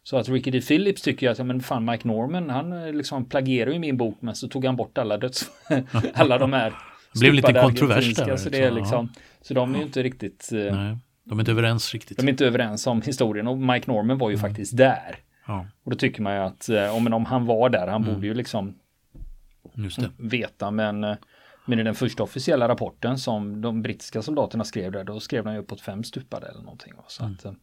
Så 0.03 0.17
att 0.17 0.29
Ricky 0.29 0.51
D. 0.51 0.61
Phillips 0.61 1.01
tycker 1.01 1.29
att 1.29 1.37
ja, 1.37 1.43
men 1.43 1.61
fan 1.61 1.85
Mike 1.85 2.07
Norman 2.07 2.49
han 2.49 2.73
eh, 2.73 2.93
liksom 2.93 3.25
plagierar 3.25 3.71
ju 3.71 3.79
min 3.79 3.97
bok 3.97 4.17
men 4.19 4.35
så 4.35 4.47
tog 4.47 4.65
han 4.65 4.75
bort 4.75 4.97
alla 4.97 5.17
döds... 5.17 5.49
alla 6.13 6.37
de 6.37 6.53
här 6.53 6.73
Det 7.13 7.19
blev 7.19 7.33
lite 7.33 7.53
kontrovers 7.53 8.15
där. 8.15 8.37
Så, 8.37 8.49
det 8.49 8.61
är 8.61 8.71
liksom, 8.71 9.09
så 9.41 9.53
de 9.53 9.73
är 9.75 9.77
ju 9.77 9.83
inte 9.83 10.03
riktigt... 10.03 10.49
Eh, 10.53 10.75
Nej, 10.75 10.97
de 11.23 11.39
är 11.39 11.41
inte 11.41 11.51
överens 11.51 11.93
riktigt. 11.93 12.17
De 12.17 12.27
är 12.27 12.29
inte 12.29 12.45
överens 12.45 12.87
om 12.87 13.01
historien 13.01 13.47
och 13.47 13.57
Mike 13.57 13.91
Norman 13.91 14.17
var 14.17 14.29
ju 14.29 14.35
mm. 14.35 14.49
faktiskt 14.49 14.77
där. 14.77 15.17
Ja. 15.47 15.65
Och 15.83 15.91
då 15.91 15.97
tycker 15.97 16.21
man 16.21 16.33
ju 16.33 16.39
att 16.39 16.69
eh, 16.69 16.95
om, 16.95 17.13
om 17.13 17.25
han 17.25 17.45
var 17.45 17.69
där, 17.69 17.87
han 17.87 18.03
mm. 18.03 18.13
borde 18.13 18.27
ju 18.27 18.33
liksom 18.33 18.75
veta 20.17 20.71
men 20.71 21.03
men 21.65 21.79
i 21.79 21.83
den 21.83 21.95
första 21.95 22.23
officiella 22.23 22.67
rapporten 22.67 23.17
som 23.17 23.61
de 23.61 23.81
brittiska 23.81 24.21
soldaterna 24.21 24.63
skrev 24.63 24.91
där, 24.91 25.03
då 25.03 25.19
skrev 25.19 25.43
de 25.43 25.53
ju 25.53 25.59
uppåt 25.59 25.81
fem 25.81 26.03
stupade 26.03 26.47
eller 26.47 26.61
någonting. 26.61 26.93
Så 27.07 27.23
mm. 27.23 27.35
att, 27.35 27.55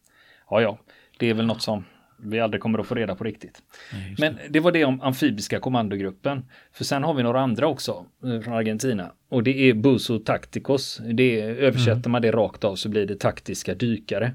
ja, 0.49 0.61
ja, 0.61 0.77
det 1.19 1.29
är 1.29 1.33
väl 1.33 1.45
något 1.45 1.61
som 1.61 1.85
vi 2.17 2.39
aldrig 2.39 2.61
kommer 2.61 2.79
att 2.79 2.87
få 2.87 2.95
reda 2.95 3.15
på 3.15 3.23
riktigt. 3.23 3.61
Nej, 3.93 4.15
Men 4.17 4.37
det 4.49 4.59
var 4.59 4.71
det 4.71 4.85
om 4.85 5.01
amfibiska 5.01 5.59
kommandogruppen. 5.59 6.45
För 6.71 6.83
sen 6.83 7.03
har 7.03 7.13
vi 7.13 7.23
några 7.23 7.41
andra 7.41 7.67
också 7.67 8.05
eh, 8.25 8.39
från 8.39 8.53
Argentina. 8.53 9.11
Och 9.29 9.43
det 9.43 9.69
är 9.69 9.73
Buso 9.73 10.19
Tacticos. 10.19 11.01
Det 11.13 11.41
är, 11.41 11.55
översätter 11.55 11.91
mm. 11.91 12.11
man 12.11 12.21
det 12.21 12.31
rakt 12.31 12.63
av 12.63 12.75
så 12.75 12.89
blir 12.89 13.05
det 13.05 13.19
taktiska 13.19 13.75
dykare. 13.75 14.31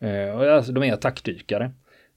Eh, 0.00 0.56
alltså, 0.56 0.72
de 0.72 0.84
är 0.84 0.92
attackdykare. 0.92 1.72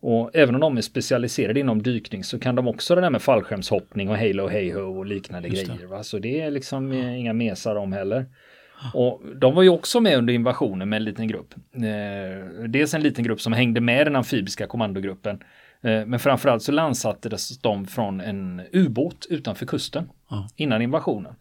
Och 0.06 0.30
även 0.34 0.56
om 0.56 0.62
de 0.62 0.78
är 0.78 0.82
specialiserade 0.82 1.60
inom 1.60 1.84
dykning 1.84 2.24
så 2.24 2.40
kan 2.40 2.56
de 2.56 2.68
också 2.68 2.96
det 2.96 3.02
där 3.02 3.10
med 3.10 3.22
fallskärmshoppning 3.22 4.10
och 4.10 4.18
halo 4.18 4.48
hey 4.48 4.74
ho 4.74 4.98
och 4.98 5.06
liknande 5.06 5.50
grejer. 5.50 5.86
Va? 5.86 6.04
Så 6.04 6.20
det 6.20 6.42
är 6.42 6.52
liksom 6.52 6.94
ja. 6.94 7.10
inga 7.10 7.34
mesar 7.34 7.76
om 7.76 7.94
heller. 7.94 8.26
Och 8.94 9.22
de 9.36 9.56
var 9.56 9.64
ju 9.64 9.70
också 9.70 10.02
med 10.02 10.18
under 10.18 10.34
invasionen 10.34 10.90
med 10.90 10.98
en 10.98 11.04
liten 11.04 11.28
grupp. 11.28 11.54
Eh, 11.74 12.64
dels 12.68 12.94
en 12.94 13.02
liten 13.02 13.24
grupp 13.24 13.42
som 13.42 13.54
hängde 13.54 13.82
med 13.82 14.08
den 14.08 14.16
amfibiska 14.16 14.68
kommandogruppen. 14.68 15.40
Eh, 15.82 16.06
men 16.06 16.20
framförallt 16.20 16.64
så 16.64 16.72
landsattes 16.72 17.58
de 17.58 17.86
från 17.86 18.22
en 18.22 18.62
ubåt 18.72 19.28
utanför 19.30 19.66
kusten 19.66 20.10
ja. 20.30 20.50
innan 20.56 20.82
invasionen. 20.82 21.36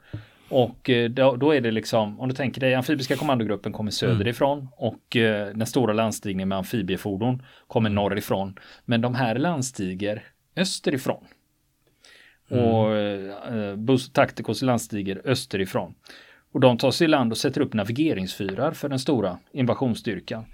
Och 0.53 0.91
eh, 0.91 1.11
då, 1.11 1.37
då, 1.37 1.55
är 1.55 1.61
det 1.61 1.71
liksom, 1.71 2.21
om 2.21 2.29
du 2.29 2.35
tänker 2.35 2.61
dig, 2.61 2.75
amfibiska 2.75 3.17
kommandogruppen 3.17 3.73
kommer 3.73 3.91
söderifrån 3.91 4.59
mm. 4.59 4.71
och 4.77 5.17
eh, 5.17 5.55
den 5.55 5.67
stora 5.67 5.93
landstigningen 5.93 6.49
med 6.49 6.59
amfibiefordon 6.59 7.43
kommer 7.67 7.91
norrifrån. 7.91 8.59
Men 8.85 9.01
de 9.01 9.15
här 9.15 9.35
landstiger 9.35 10.23
österifrån. 10.57 11.25
Mm. 12.51 12.65
Och 12.65 12.97
eh, 12.97 13.77
Bus 13.77 14.13
Tacticos 14.13 14.63
landstiger 14.63 15.23
österifrån. 15.25 15.95
Och 16.53 16.61
de 16.61 16.79
tar 16.79 16.91
sig 16.91 17.05
i 17.05 17.09
land 17.09 17.33
och 17.33 17.39
sätter 17.39 17.61
upp 17.61 17.75
navigeringsfyrar 17.75 18.73
för 18.73 18.89
den 18.89 18.99
stora 18.99 19.39
invasionsstyrkan. 19.53 20.45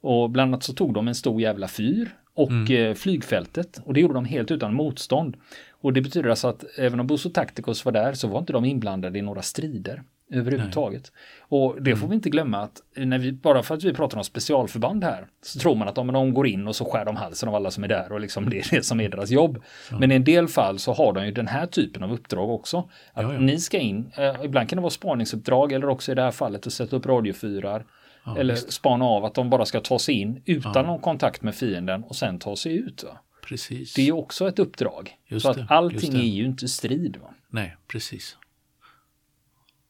Och 0.00 0.30
bland 0.30 0.48
annat 0.48 0.62
så 0.62 0.72
tog 0.72 0.94
de 0.94 1.08
en 1.08 1.14
stor 1.14 1.40
jävla 1.40 1.68
fyr 1.68 2.08
och 2.34 2.50
mm. 2.50 2.90
Eh, 2.90 2.94
flygfältet. 2.94 3.80
Och 3.84 3.94
det 3.94 4.00
gjorde 4.00 4.14
de 4.14 4.24
helt 4.24 4.50
utan 4.50 4.74
motstånd. 4.74 5.36
Och 5.70 5.92
det 5.92 6.00
betyder 6.00 6.30
alltså 6.30 6.48
att 6.48 6.64
även 6.78 7.00
om 7.00 7.06
Busso 7.06 7.30
Tacticos 7.30 7.84
var 7.84 7.92
där 7.92 8.12
så 8.12 8.28
var 8.28 8.38
inte 8.38 8.52
de 8.52 8.64
inblandade 8.64 9.18
i 9.18 9.22
några 9.22 9.42
strider 9.42 10.02
överhuvudtaget. 10.32 11.12
Nej. 11.12 11.60
Och 11.60 11.82
det 11.82 11.90
får 11.90 11.98
mm. 11.98 12.10
vi 12.10 12.14
inte 12.14 12.30
glömma 12.30 12.58
att 12.58 12.82
när 12.96 13.18
vi, 13.18 13.32
bara 13.32 13.62
för 13.62 13.74
att 13.74 13.84
vi 13.84 13.92
pratar 13.92 14.18
om 14.18 14.24
specialförband 14.24 15.04
här 15.04 15.26
så 15.42 15.58
tror 15.58 15.74
man 15.74 15.88
att 15.88 15.98
om 15.98 16.12
de 16.12 16.34
går 16.34 16.46
in 16.46 16.68
och 16.68 16.76
så 16.76 16.84
skär 16.84 17.04
de 17.04 17.16
halsen 17.16 17.48
av 17.48 17.54
alla 17.54 17.70
som 17.70 17.84
är 17.84 17.88
där 17.88 18.12
och 18.12 18.20
liksom 18.20 18.44
det 18.50 18.58
är 18.58 18.70
det 18.70 18.82
som 18.82 19.00
är 19.00 19.08
deras 19.08 19.30
jobb. 19.30 19.62
Ja. 19.90 19.98
Men 19.98 20.12
i 20.12 20.14
en 20.14 20.24
del 20.24 20.48
fall 20.48 20.78
så 20.78 20.92
har 20.92 21.12
de 21.12 21.26
ju 21.26 21.32
den 21.32 21.46
här 21.46 21.66
typen 21.66 22.02
av 22.02 22.12
uppdrag 22.12 22.50
också. 22.50 22.78
Att 23.12 23.24
ja, 23.24 23.32
ja. 23.32 23.40
ni 23.40 23.58
ska 23.58 23.78
in, 23.78 24.12
eh, 24.16 24.36
ibland 24.44 24.68
kan 24.68 24.76
det 24.76 24.82
vara 24.82 24.90
spaningsuppdrag 24.90 25.72
eller 25.72 25.88
också 25.88 26.12
i 26.12 26.14
det 26.14 26.22
här 26.22 26.30
fallet 26.30 26.66
att 26.66 26.72
sätta 26.72 26.96
upp 26.96 27.06
radiofyrar. 27.06 27.84
Eller 28.24 28.54
visst. 28.54 28.72
spana 28.72 29.04
av 29.04 29.24
att 29.24 29.34
de 29.34 29.50
bara 29.50 29.64
ska 29.64 29.80
ta 29.80 29.98
sig 29.98 30.14
in 30.14 30.42
utan 30.44 30.86
någon 30.86 31.00
kontakt 31.00 31.42
med 31.42 31.54
fienden 31.54 32.04
och 32.04 32.16
sen 32.16 32.38
ta 32.38 32.56
sig 32.56 32.76
ut. 32.76 33.04
Va? 33.04 33.18
Precis. 33.42 33.94
Det 33.94 34.08
är 34.08 34.12
också 34.12 34.48
ett 34.48 34.58
uppdrag. 34.58 35.16
Just 35.26 35.46
så 35.46 35.52
det, 35.52 35.62
att 35.62 35.70
allting 35.70 36.14
är 36.14 36.22
ju 36.22 36.44
inte 36.44 36.68
strid. 36.68 37.16
Va? 37.16 37.34
Nej, 37.48 37.76
precis. 37.86 38.36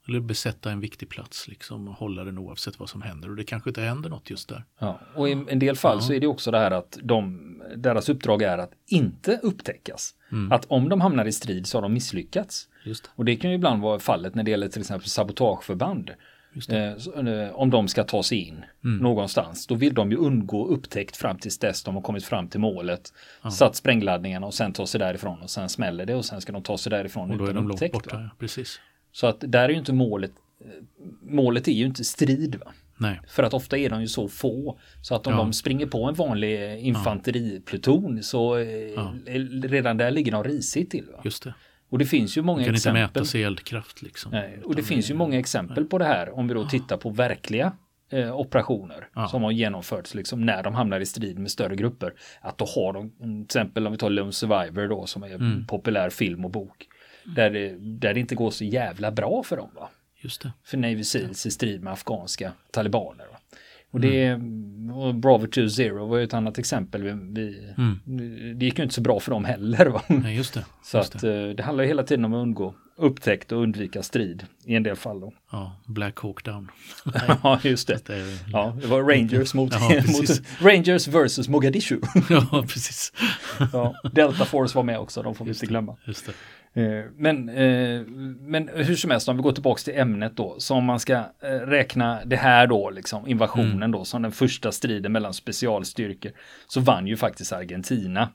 Eller 0.07 0.19
besätta 0.19 0.71
en 0.71 0.79
viktig 0.79 1.09
plats 1.09 1.47
liksom 1.47 1.87
och 1.87 1.93
hålla 1.93 2.23
den 2.23 2.37
oavsett 2.37 2.79
vad 2.79 2.89
som 2.89 3.01
händer. 3.01 3.29
Och 3.29 3.35
det 3.35 3.43
kanske 3.43 3.69
inte 3.69 3.81
händer 3.81 4.09
något 4.09 4.29
just 4.29 4.49
där. 4.49 4.65
Ja, 4.79 4.99
och 5.15 5.29
i 5.29 5.31
en 5.31 5.59
del 5.59 5.75
fall 5.75 5.97
ja. 5.97 6.01
så 6.01 6.13
är 6.13 6.19
det 6.19 6.27
också 6.27 6.51
det 6.51 6.57
här 6.57 6.71
att 6.71 6.99
de, 7.03 7.63
deras 7.75 8.09
uppdrag 8.09 8.41
är 8.41 8.57
att 8.57 8.71
inte 8.87 9.39
upptäckas. 9.43 10.15
Mm. 10.31 10.51
Att 10.51 10.65
om 10.65 10.89
de 10.89 11.01
hamnar 11.01 11.25
i 11.25 11.31
strid 11.31 11.67
så 11.67 11.77
har 11.77 11.81
de 11.81 11.93
misslyckats. 11.93 12.67
Just. 12.85 13.09
Och 13.15 13.25
det 13.25 13.35
kan 13.35 13.49
ju 13.49 13.55
ibland 13.55 13.81
vara 13.81 13.99
fallet 13.99 14.35
när 14.35 14.43
det 14.43 14.51
gäller 14.51 14.67
till 14.67 14.81
exempel 14.81 15.09
sabotageförband. 15.09 16.11
Eh, 16.69 16.93
eh, 17.27 17.55
om 17.55 17.69
de 17.69 17.87
ska 17.87 18.03
ta 18.03 18.23
sig 18.23 18.37
in 18.37 18.65
mm. 18.83 18.97
någonstans. 18.97 19.67
Då 19.67 19.75
vill 19.75 19.93
de 19.93 20.11
ju 20.11 20.17
undgå 20.17 20.67
upptäckt 20.67 21.17
fram 21.17 21.37
tills 21.37 21.57
dess 21.57 21.83
de 21.83 21.95
har 21.95 22.01
kommit 22.01 22.25
fram 22.25 22.47
till 22.47 22.59
målet. 22.59 23.13
Ja. 23.43 23.51
Satt 23.51 23.75
sprängladdningarna 23.75 24.47
och 24.47 24.53
sen 24.53 24.73
ta 24.73 24.87
sig 24.87 24.99
därifrån 24.99 25.41
och 25.41 25.49
sen 25.49 25.69
smäller 25.69 26.05
det 26.05 26.15
och 26.15 26.25
sen 26.25 26.41
ska 26.41 26.51
de 26.51 26.63
ta 26.63 26.77
sig 26.77 26.89
därifrån 26.89 27.31
och 27.31 27.37
då 27.37 27.43
utan 27.43 27.57
är 27.57 27.61
de 27.61 27.71
upptäckt. 27.71 27.93
Långt 27.93 28.03
borta, 28.03 28.21
ja. 28.21 28.29
Precis. 28.39 28.79
Så 29.11 29.27
att 29.27 29.37
där 29.39 29.63
är 29.63 29.69
ju 29.69 29.77
inte 29.77 29.93
målet. 29.93 30.31
Eh, 30.61 30.67
målet 31.21 31.67
är 31.67 31.71
ju 31.71 31.85
inte 31.85 32.03
strid. 32.03 32.55
Va? 32.65 32.71
Nej. 32.97 33.19
För 33.27 33.43
att 33.43 33.53
ofta 33.53 33.77
är 33.77 33.89
de 33.89 34.01
ju 34.01 34.07
så 34.07 34.27
få. 34.27 34.79
Så 35.01 35.15
att 35.15 35.27
om 35.27 35.33
ja. 35.33 35.39
de 35.39 35.53
springer 35.53 35.85
på 35.85 36.03
en 36.03 36.13
vanlig 36.13 36.79
infanteripluton 36.79 38.23
så 38.23 38.59
ja. 38.95 39.13
redan 39.63 39.97
där 39.97 40.11
ligger 40.11 40.31
de 40.31 40.43
risigt 40.43 40.91
till. 40.91 41.05
Va? 41.11 41.21
Just 41.23 41.43
det. 41.43 41.53
Och 41.91 41.99
det 41.99 42.05
finns 42.05 42.37
ju 42.37 42.41
många 42.41 42.63
kan 42.63 42.75
exempel. 42.75 43.01
inte 43.01 43.19
mäta 43.19 43.25
sig 43.25 43.43
eldkraft 43.43 44.01
liksom. 44.01 44.31
Nej, 44.31 44.59
och 44.63 44.75
det 44.75 44.83
finns 44.83 45.09
ju 45.09 45.13
många 45.13 45.39
exempel 45.39 45.85
på 45.85 45.97
det 45.97 46.05
här 46.05 46.37
om 46.37 46.47
vi 46.47 46.53
då 46.53 46.65
tittar 46.65 46.97
på 46.97 47.09
verkliga 47.09 47.73
eh, 48.11 48.39
operationer 48.39 49.07
ja. 49.15 49.27
som 49.27 49.43
har 49.43 49.51
genomförts 49.51 50.15
liksom 50.15 50.45
när 50.45 50.63
de 50.63 50.75
hamnar 50.75 50.99
i 50.99 51.05
strid 51.05 51.39
med 51.39 51.51
större 51.51 51.75
grupper. 51.75 52.13
Att 52.41 52.57
då 52.57 52.65
har 52.65 52.93
de, 52.93 53.09
till 53.09 53.43
exempel 53.43 53.85
om 53.85 53.91
vi 53.91 53.97
tar 53.97 54.09
Lone 54.09 54.31
Survivor 54.31 54.87
då 54.87 55.05
som 55.05 55.23
är 55.23 55.29
en 55.29 55.65
populär 55.67 56.09
film 56.09 56.45
och 56.45 56.51
bok. 56.51 56.87
Där 57.23 57.49
det, 57.49 57.75
där 57.79 58.13
det 58.13 58.19
inte 58.19 58.35
går 58.35 58.51
så 58.51 58.63
jävla 58.63 59.11
bra 59.11 59.43
för 59.43 59.57
dem. 59.57 59.69
Va? 59.75 59.89
Just 60.21 60.41
det. 60.41 60.51
För 60.63 60.77
Navy 60.77 61.03
Seals 61.03 61.45
i 61.45 61.51
strid 61.51 61.83
med 61.83 61.93
afghanska 61.93 62.51
talibaner. 62.71 63.30
Och 63.91 63.99
det 63.99 64.25
mm. 64.25 64.91
och 64.91 65.15
Bravo 65.15 65.47
2 65.47 66.05
var 66.05 66.17
ju 66.17 66.23
ett 66.23 66.33
annat 66.33 66.57
exempel. 66.57 67.03
Vi, 67.03 67.11
vi 67.11 67.73
mm. 67.77 68.59
Det 68.59 68.65
gick 68.65 68.77
ju 68.77 68.83
inte 68.83 68.95
så 68.95 69.01
bra 69.01 69.19
för 69.19 69.31
dem 69.31 69.45
heller. 69.45 69.85
Va? 69.85 70.01
Nej, 70.07 70.35
just 70.35 70.53
det. 70.53 70.65
Så 70.83 70.97
just 70.97 71.15
att 71.15 71.21
det. 71.21 71.49
Eh, 71.49 71.55
det 71.55 71.63
handlar 71.63 71.83
hela 71.83 72.03
tiden 72.03 72.25
om 72.25 72.33
att 72.33 72.41
undgå 72.41 72.73
upptäckt 73.01 73.51
och 73.51 73.61
undvika 73.61 74.03
strid 74.03 74.45
i 74.65 74.75
en 74.75 74.83
del 74.83 74.95
fall. 74.95 75.19
Då. 75.19 75.33
Ja, 75.51 75.81
Black 75.85 76.19
Hawk 76.19 76.45
Down. 76.45 76.71
ja, 77.43 77.59
just 77.63 77.87
det. 77.87 78.05
det 78.05 78.15
är, 78.15 78.37
ja, 78.51 78.77
det 78.81 78.87
var 78.87 79.03
Rangers 79.03 79.53
mot, 79.53 79.73
ja, 79.79 79.89
mot 80.07 80.41
Rangers 80.59 81.07
versus 81.07 81.49
Mogadishu. 81.49 81.99
ja, 82.29 82.65
precis. 82.67 83.13
ja, 83.73 83.95
Delta 84.11 84.45
Force 84.45 84.75
var 84.75 84.83
med 84.83 84.99
också, 84.99 85.23
de 85.23 85.35
får 85.35 85.45
vi 85.45 85.51
inte 85.51 85.65
glömma. 85.65 85.97
Just 86.05 86.25
det. 86.25 86.33
Eh, 86.73 87.05
men, 87.17 87.49
eh, 87.49 88.01
men 88.39 88.69
hur 88.73 88.95
som 88.95 89.11
helst, 89.11 89.29
om 89.29 89.37
vi 89.37 89.43
går 89.43 89.51
tillbaka 89.51 89.79
till 89.79 89.99
ämnet 89.99 90.37
då, 90.37 90.55
så 90.59 90.75
om 90.75 90.85
man 90.85 90.99
ska 90.99 91.13
eh, 91.13 91.49
räkna 91.49 92.19
det 92.25 92.35
här 92.35 92.67
då, 92.67 92.89
liksom 92.89 93.27
invasionen 93.27 93.73
mm. 93.73 93.91
då, 93.91 94.05
som 94.05 94.21
den 94.21 94.31
första 94.31 94.71
striden 94.71 95.11
mellan 95.11 95.33
specialstyrkor, 95.33 96.31
så 96.67 96.79
vann 96.79 97.07
ju 97.07 97.17
faktiskt 97.17 97.53
Argentina. 97.53 98.29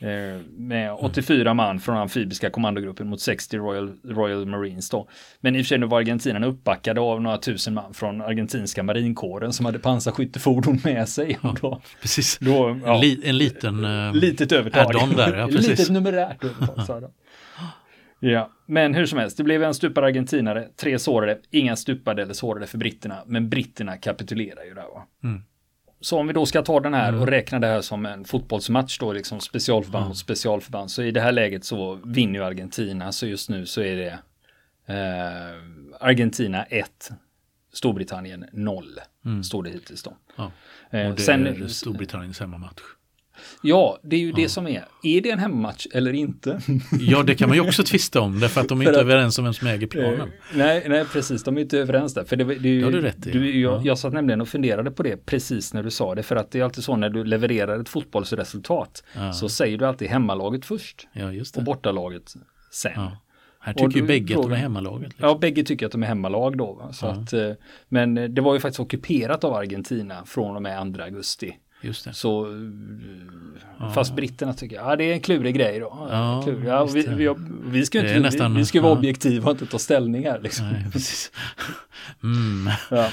Eh, 0.00 0.40
med 0.56 0.92
84 0.92 1.54
man 1.54 1.80
från 1.80 1.96
amfibiska 1.96 2.50
kommandogruppen 2.50 3.08
mot 3.08 3.20
60 3.20 3.56
Royal, 3.56 3.92
Royal 4.04 4.46
Marines 4.46 4.90
då. 4.90 5.08
Men 5.40 5.56
i 5.56 5.62
och 5.62 5.66
för 5.66 5.68
sig 5.68 5.86
var 5.86 5.98
Argentina 5.98 6.46
uppbackade 6.46 7.00
av 7.00 7.22
några 7.22 7.38
tusen 7.38 7.74
man 7.74 7.94
från 7.94 8.22
argentinska 8.22 8.82
marinkåren 8.82 9.52
som 9.52 9.66
hade 9.66 9.78
pansarskyttefordon 9.78 10.80
med 10.84 11.08
sig. 11.08 11.38
Ja, 11.42 11.54
då, 11.60 11.80
precis. 12.00 12.38
Då, 12.38 12.80
ja, 12.84 12.94
en, 12.94 13.00
li, 13.00 13.20
en 13.24 13.38
liten 13.38 13.84
uh, 13.84 14.14
litet 14.14 14.52
övertag. 14.52 15.16
Där, 15.16 15.36
ja, 15.36 15.46
litet 15.50 15.90
numerärt 15.90 16.44
övertag. 16.44 17.10
Ja, 18.20 18.50
men 18.66 18.94
hur 18.94 19.06
som 19.06 19.18
helst, 19.18 19.36
det 19.36 19.44
blev 19.44 19.62
en 19.62 19.74
stupad 19.74 20.04
argentinare, 20.04 20.68
tre 20.76 20.98
sårade, 20.98 21.38
inga 21.50 21.76
stupade 21.76 22.22
eller 22.22 22.34
sårade 22.34 22.66
för 22.66 22.78
britterna, 22.78 23.22
men 23.26 23.48
britterna 23.48 23.96
kapitulerar 23.96 24.64
ju 24.64 24.74
där 24.74 24.82
va. 24.82 25.06
Mm. 25.24 25.42
Så 26.00 26.18
om 26.18 26.26
vi 26.26 26.32
då 26.32 26.46
ska 26.46 26.62
ta 26.62 26.80
den 26.80 26.94
här 26.94 27.08
mm. 27.08 27.20
och 27.20 27.26
räkna 27.26 27.58
det 27.58 27.66
här 27.66 27.80
som 27.80 28.06
en 28.06 28.24
fotbollsmatch 28.24 28.98
då, 28.98 29.12
liksom 29.12 29.40
specialförband 29.40 30.02
mm. 30.02 30.08
mot 30.08 30.18
specialförband, 30.18 30.90
så 30.90 31.02
i 31.02 31.10
det 31.10 31.20
här 31.20 31.32
läget 31.32 31.64
så 31.64 31.94
vinner 32.04 32.38
ju 32.38 32.44
Argentina, 32.44 33.12
så 33.12 33.26
just 33.26 33.48
nu 33.48 33.66
så 33.66 33.80
är 33.80 33.96
det 33.96 34.18
eh, 34.94 35.56
Argentina 36.00 36.64
1, 36.64 37.10
Storbritannien 37.72 38.44
0, 38.52 38.84
mm. 39.24 39.44
står 39.44 39.62
det 39.62 39.70
hittills 39.70 40.02
då. 40.02 40.16
Ja. 40.36 40.52
Eh, 40.90 41.08
och 41.08 41.16
det 41.16 41.22
Sen, 41.22 41.46
är 41.46 41.68
Storbritanniens 41.68 42.40
hemmamatch. 42.40 42.82
Ja, 43.62 43.98
det 44.02 44.16
är 44.16 44.20
ju 44.20 44.30
ja. 44.30 44.36
det 44.36 44.48
som 44.48 44.66
är. 44.66 44.84
Är 45.02 45.20
det 45.20 45.30
en 45.30 45.38
hemmamatch 45.38 45.86
eller 45.92 46.12
inte? 46.12 46.60
Ja, 47.00 47.22
det 47.22 47.34
kan 47.34 47.48
man 47.48 47.56
ju 47.58 47.68
också 47.68 47.82
tvista 47.82 48.20
om, 48.20 48.40
därför 48.40 48.60
att 48.60 48.68
de 48.68 48.80
är 48.80 48.84
inte 48.84 48.98
att, 48.98 49.04
överens 49.04 49.38
om 49.38 49.44
vem 49.44 49.54
som 49.54 49.68
äger 49.68 49.86
planen. 49.86 50.20
Eh, 50.20 50.26
nej, 50.54 50.86
nej, 50.88 51.04
precis, 51.12 51.44
de 51.44 51.56
är 51.56 51.60
inte 51.60 51.78
överens 51.78 52.14
där. 52.14 52.24
För 52.24 52.36
det, 52.36 52.44
det, 52.44 52.74
ja, 52.74 52.90
du 52.90 53.00
rätt 53.00 53.26
i. 53.26 53.30
Du, 53.30 53.60
jag, 53.60 53.72
ja. 53.72 53.80
jag 53.84 53.98
satt 53.98 54.12
nämligen 54.12 54.40
och 54.40 54.48
funderade 54.48 54.90
på 54.90 55.02
det 55.02 55.26
precis 55.26 55.74
när 55.74 55.82
du 55.82 55.90
sa 55.90 56.14
det, 56.14 56.22
för 56.22 56.36
att 56.36 56.50
det 56.50 56.60
är 56.60 56.64
alltid 56.64 56.84
så 56.84 56.96
när 56.96 57.10
du 57.10 57.24
levererar 57.24 57.80
ett 57.80 57.88
fotbollsresultat 57.88 59.04
ja. 59.14 59.32
så 59.32 59.48
säger 59.48 59.78
du 59.78 59.86
alltid 59.86 60.08
hemmalaget 60.08 60.64
först 60.64 61.08
ja, 61.12 61.32
just 61.32 61.54
det. 61.54 61.58
och 61.58 61.64
bortalaget 61.64 62.34
sen. 62.70 62.92
Här 63.60 63.74
tycker 63.74 64.00
ju 64.00 64.06
bägge 64.06 64.36
att 64.36 64.42
de 64.42 64.52
är 64.52 64.56
hemmalaget. 64.56 65.08
Liksom. 65.08 65.28
Ja, 65.28 65.38
bägge 65.38 65.62
tycker 65.62 65.86
att 65.86 65.92
de 65.92 66.02
är 66.02 66.06
hemmalag 66.06 66.58
då. 66.58 66.90
Så 66.92 67.06
att, 67.06 67.32
eh, 67.32 67.50
men 67.88 68.34
det 68.34 68.40
var 68.40 68.54
ju 68.54 68.60
faktiskt 68.60 68.80
ockuperat 68.80 69.44
av 69.44 69.54
Argentina 69.54 70.24
från 70.26 70.56
och 70.56 70.62
med 70.62 70.94
2 70.94 71.02
augusti 71.02 71.56
Just 71.80 72.04
det. 72.04 72.12
Så, 72.12 72.46
ja. 73.78 73.90
Fast 73.90 74.16
britterna 74.16 74.54
tycker 74.54 74.76
ja 74.76 74.96
det 74.96 75.04
är 75.04 75.12
en 75.12 75.20
klurig 75.20 75.54
grej 75.54 75.80
då. 75.80 76.08
Ja, 76.10 76.42
klurig. 76.44 76.68
Ja, 76.68 76.84
vi, 76.84 77.06
vi, 77.08 77.34
vi, 77.64 77.86
ska 77.86 78.00
inte, 78.00 78.20
nästan, 78.20 78.54
vi, 78.54 78.58
vi 78.58 78.66
ska 78.66 78.80
vara 78.80 78.92
ja. 78.92 78.98
objektiva 78.98 79.44
och 79.44 79.50
inte 79.50 79.66
ta 79.66 79.78
ställning 79.78 80.24
här. 80.24 80.40
Liksom. 80.40 80.66
Nej, 80.72 80.84
mm. 82.22 82.72
ja. 82.90 83.08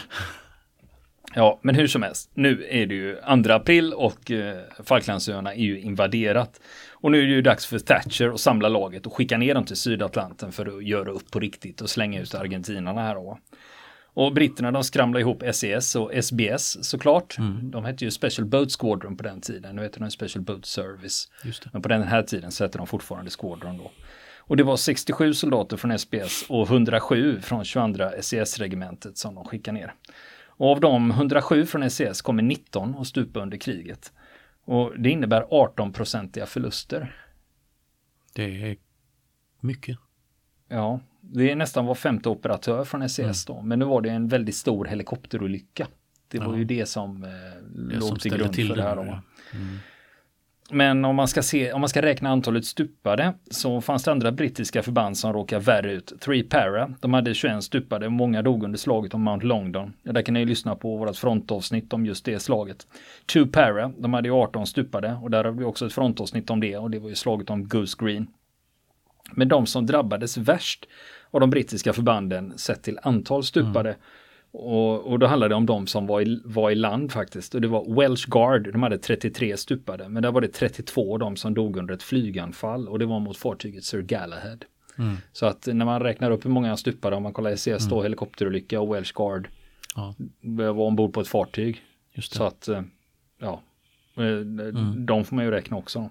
ja, 1.36 1.60
men 1.62 1.76
hur 1.76 1.88
som 1.88 2.04
helst. 2.04 2.32
Nu 2.34 2.68
är 2.70 2.86
det 2.86 2.96
ju 2.96 3.18
2 3.44 3.54
april 3.54 3.94
och 3.94 4.32
eh, 4.32 4.58
Falklandsöarna 4.84 5.54
är 5.54 5.64
ju 5.64 5.80
invaderat. 5.80 6.60
Och 6.92 7.12
nu 7.12 7.22
är 7.22 7.26
det 7.26 7.34
ju 7.34 7.42
dags 7.42 7.66
för 7.66 7.80
Thatcher 7.80 8.30
att 8.30 8.40
samla 8.40 8.70
laget 8.70 9.06
och 9.06 9.14
skicka 9.14 9.38
ner 9.38 9.54
dem 9.54 9.66
till 9.66 9.76
Sydatlanten 9.76 10.52
för 10.52 10.78
att 10.78 10.86
göra 10.86 11.12
upp 11.12 11.32
på 11.32 11.40
riktigt 11.40 11.82
och 11.82 11.90
slänga 11.90 12.22
ut 12.22 12.36
argentinarna 12.36 13.02
här 13.02 13.16
då. 13.16 13.40
Och 14.16 14.34
britterna 14.34 14.72
de 14.72 14.84
skramlade 14.84 15.22
ihop 15.22 15.44
SES 15.54 15.96
e 15.96 16.00
och 16.00 16.24
SBS 16.24 16.90
såklart. 16.90 17.38
Mm. 17.38 17.72
De 17.72 17.86
hette 17.86 18.06
ju 18.06 18.12
Special 18.12 18.48
Boat 18.48 18.72
Squadron 18.80 19.18
på 19.18 19.24
den 19.24 19.42
tiden. 19.42 19.76
Nu 19.76 19.82
heter 19.82 20.00
de 20.00 20.12
Special 20.12 20.44
Boat 20.44 20.66
Service. 20.66 21.32
Men 21.74 21.82
på 21.82 21.90
den 21.90 22.04
här 22.04 22.24
tiden 22.24 22.52
så 22.52 22.64
hette 22.64 22.78
de 22.78 22.88
fortfarande 22.88 23.32
Squadron 23.32 23.78
då. 23.78 23.92
Och 24.40 24.58
det 24.58 24.64
var 24.64 24.78
67 24.78 25.34
soldater 25.34 25.78
från 25.78 26.00
SBS 26.00 26.46
och 26.50 26.68
107 26.68 27.42
från 27.42 27.66
22 27.66 28.04
SES-regementet 28.22 29.18
som 29.18 29.36
de 29.36 29.46
skickade 29.46 29.78
ner. 29.80 29.94
Och 30.48 30.72
av 30.72 30.80
de 30.80 31.12
107 31.12 31.66
från 31.66 31.90
SES 31.90 32.22
kommer 32.22 32.44
19 32.44 32.96
att 32.98 33.08
stupa 33.08 33.40
under 33.40 33.58
kriget. 33.58 34.12
Och 34.66 35.00
det 35.00 35.10
innebär 35.10 35.42
18-procentiga 35.42 36.46
förluster. 36.46 37.16
Det 38.34 38.44
är 38.44 38.78
mycket. 39.60 39.98
Ja, 40.68 41.00
det 41.34 41.52
är 41.52 41.56
nästan 41.56 41.86
var 41.86 41.96
femte 41.96 42.30
operatör 42.30 42.84
från 42.84 43.10
SES 43.10 43.20
mm. 43.20 43.34
då, 43.48 43.62
men 43.62 43.80
nu 43.80 43.86
var 43.86 44.02
det 44.02 44.10
en 44.10 44.28
väldigt 44.28 44.56
stor 44.56 44.86
helikopterolycka. 44.86 45.88
Det 46.28 46.40
var 46.40 46.54
ja. 46.54 46.58
ju 46.58 46.66
det 46.66 46.86
som 46.86 47.24
eh, 47.24 47.30
det 47.90 47.96
låg 47.96 48.08
som 48.08 48.18
till 48.18 48.38
grund 48.38 48.54
till 48.54 48.68
för 48.68 48.76
det 48.76 48.84
här. 48.84 48.96
Då. 48.96 49.02
Mm. 49.02 49.22
Men 50.72 51.06
om 51.06 51.16
man, 51.16 51.28
ska 51.28 51.42
se, 51.42 51.72
om 51.72 51.82
man 51.82 51.90
ska 51.90 52.02
räkna 52.02 52.30
antalet 52.30 52.66
stupade 52.66 53.34
så 53.52 53.82
fanns 53.82 54.04
det 54.04 54.12
andra 54.12 54.32
brittiska 54.32 54.84
förband 54.84 55.18
som 55.18 55.34
råkade 55.34 55.66
värre 55.66 55.92
ut. 55.92 56.14
Three 56.22 56.44
Para, 56.44 56.94
de 57.00 57.14
hade 57.14 57.34
21 57.34 57.64
stupade, 57.64 58.10
många 58.10 58.42
dog 58.42 58.64
under 58.64 58.78
slaget 58.78 59.14
om 59.14 59.22
Mount 59.22 59.46
Longdon. 59.46 59.94
Ja, 60.04 60.12
där 60.12 60.22
kan 60.22 60.34
ni 60.34 60.46
lyssna 60.46 60.76
på 60.76 60.98
vårt 60.98 61.16
frontavsnitt 61.16 61.94
om 61.94 62.06
just 62.06 62.26
det 62.26 62.40
slaget. 62.40 62.88
Two 63.26 63.46
Para, 63.52 63.92
de 63.98 64.14
hade 64.14 64.32
18 64.32 64.68
stupade 64.68 65.18
och 65.22 65.32
där 65.32 65.44
har 65.44 65.52
vi 65.52 65.64
också 65.64 65.86
ett 65.86 65.94
frontavsnitt 65.94 66.50
om 66.50 66.60
det 66.60 66.78
och 66.78 66.92
det 66.92 67.00
var 67.00 67.10
ju 67.10 67.16
slaget 67.16 67.50
om 67.50 67.68
Goose 67.68 67.98
Green. 68.00 68.28
Men 69.32 69.48
de 69.48 69.66
som 69.66 69.86
drabbades 69.86 70.38
värst 70.38 70.86
av 71.32 71.40
de 71.40 71.50
brittiska 71.50 71.94
förbanden 71.94 72.58
sett 72.58 72.84
till 72.84 73.00
antal 73.04 73.44
stupade. 73.44 73.90
Mm. 73.90 74.02
Och, 74.52 75.12
och 75.12 75.20
då 75.20 75.28
handlade 75.28 75.52
det 75.52 75.56
om 75.58 75.66
de 75.66 75.88
som 75.88 76.08
var 76.08 76.22
i, 76.22 76.42
var 76.46 76.72
i 76.72 76.76
land 76.76 77.12
faktiskt. 77.12 77.56
Och 77.56 77.62
det 77.62 77.68
var 77.68 78.02
Welsh 78.02 78.30
Guard, 78.30 78.72
de 78.72 78.84
hade 78.84 78.98
33 78.98 79.58
stupade. 79.58 80.10
Men 80.10 80.24
där 80.24 80.32
var 80.32 80.42
det 80.42 80.48
32 80.48 81.18
de 81.18 81.36
som 81.36 81.54
dog 81.54 81.78
under 81.78 81.94
ett 81.94 82.04
flyganfall. 82.04 82.88
Och 82.88 83.00
det 83.00 83.06
var 83.06 83.20
mot 83.20 83.38
fartyget 83.38 83.84
Sir 83.84 84.02
Galahad. 84.02 84.66
Mm. 84.98 85.16
Så 85.32 85.46
att 85.46 85.68
när 85.68 85.86
man 85.86 86.02
räknar 86.02 86.32
upp 86.32 86.46
hur 86.46 86.50
många 86.50 86.78
stupade, 86.78 87.16
om 87.16 87.24
man 87.24 87.34
kollar 87.34 87.56
SES 87.56 87.68
mm. 87.68 87.90
då, 87.90 88.04
helikopterolycka 88.04 88.82
och 88.82 88.96
Welsh 88.96 89.14
Guard. 89.16 89.48
Ja. 89.96 90.16
Var 90.42 90.80
ombord 90.80 91.14
på 91.14 91.22
ett 91.22 91.28
fartyg. 91.28 91.82
Så 92.22 92.44
att, 92.44 92.68
eh, 92.68 92.82
ja, 93.40 93.62
eh, 94.18 94.24
mm. 94.24 95.06
de 95.06 95.26
får 95.26 95.36
man 95.36 95.46
ju 95.46 95.52
räkna 95.52 95.78
också. 95.78 96.10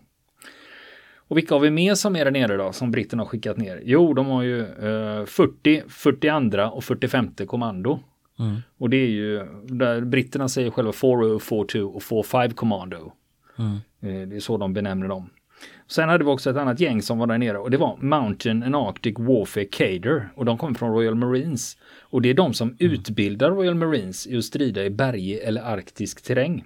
Och 1.29 1.37
vilka 1.37 1.55
har 1.55 1.61
vi 1.61 1.71
med 1.71 1.99
som 1.99 2.17
är 2.17 2.25
där 2.25 2.33
nere 2.33 2.57
då, 2.57 2.73
som 2.73 2.91
britterna 2.91 3.23
har 3.23 3.29
skickat 3.29 3.57
ner? 3.57 3.81
Jo, 3.85 4.15
de 4.15 4.27
har 4.27 4.43
ju 4.43 4.61
eh, 4.61 5.25
40, 5.25 5.83
42 5.89 6.63
och 6.63 6.85
45 6.85 7.31
kommando. 7.47 8.01
Mm. 8.39 8.57
Och 8.79 8.91
det 8.91 8.97
är 8.97 9.11
ju, 9.11 9.47
där 9.65 10.01
britterna 10.01 10.49
säger 10.49 10.71
själva 10.71 10.93
40, 10.93 11.39
42 11.39 11.87
och 11.87 12.03
45 12.03 12.51
kommando. 12.51 13.13
Mm. 13.59 13.73
Eh, 14.01 14.29
det 14.29 14.37
är 14.37 14.41
så 14.41 14.57
de 14.57 14.73
benämner 14.73 15.09
dem. 15.09 15.31
Sen 15.87 16.09
hade 16.09 16.25
vi 16.25 16.31
också 16.31 16.51
ett 16.51 16.57
annat 16.57 16.81
gäng 16.81 17.03
som 17.03 17.19
var 17.19 17.27
där 17.27 17.39
nere 17.39 17.59
och 17.59 17.71
det 17.71 17.77
var 17.77 17.97
Mountain 18.01 18.63
and 18.63 18.77
Arctic 18.77 19.15
Warfare 19.19 19.65
Cader 19.65 20.29
och 20.35 20.45
de 20.45 20.59
kommer 20.59 20.75
från 20.75 20.93
Royal 20.93 21.15
Marines. 21.15 21.77
Och 22.01 22.23
det 22.23 22.31
är 22.31 22.35
de 22.35 22.55
som 22.55 22.69
mm. 22.69 22.93
utbildar 22.93 23.51
Royal 23.51 23.75
Marines 23.75 24.27
i 24.27 24.37
att 24.37 24.45
strida 24.45 24.85
i 24.85 24.91
bergig 24.91 25.39
eller 25.43 25.63
arktisk 25.63 26.23
terräng. 26.23 26.65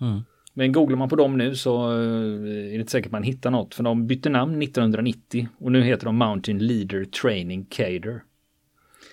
Mm. 0.00 0.20
Men 0.58 0.72
googlar 0.72 0.96
man 0.96 1.08
på 1.08 1.16
dem 1.16 1.38
nu 1.38 1.54
så 1.54 1.90
eh, 1.92 1.98
är 1.98 2.68
det 2.68 2.74
inte 2.74 2.90
säkert 2.90 3.12
man 3.12 3.22
hittar 3.22 3.50
något. 3.50 3.74
För 3.74 3.82
de 3.82 4.06
bytte 4.06 4.28
namn 4.28 4.62
1990 4.62 5.48
och 5.58 5.72
nu 5.72 5.82
heter 5.82 6.04
de 6.04 6.16
Mountain 6.16 6.58
Leader 6.58 7.04
Training 7.04 7.64
Cader. 7.64 8.22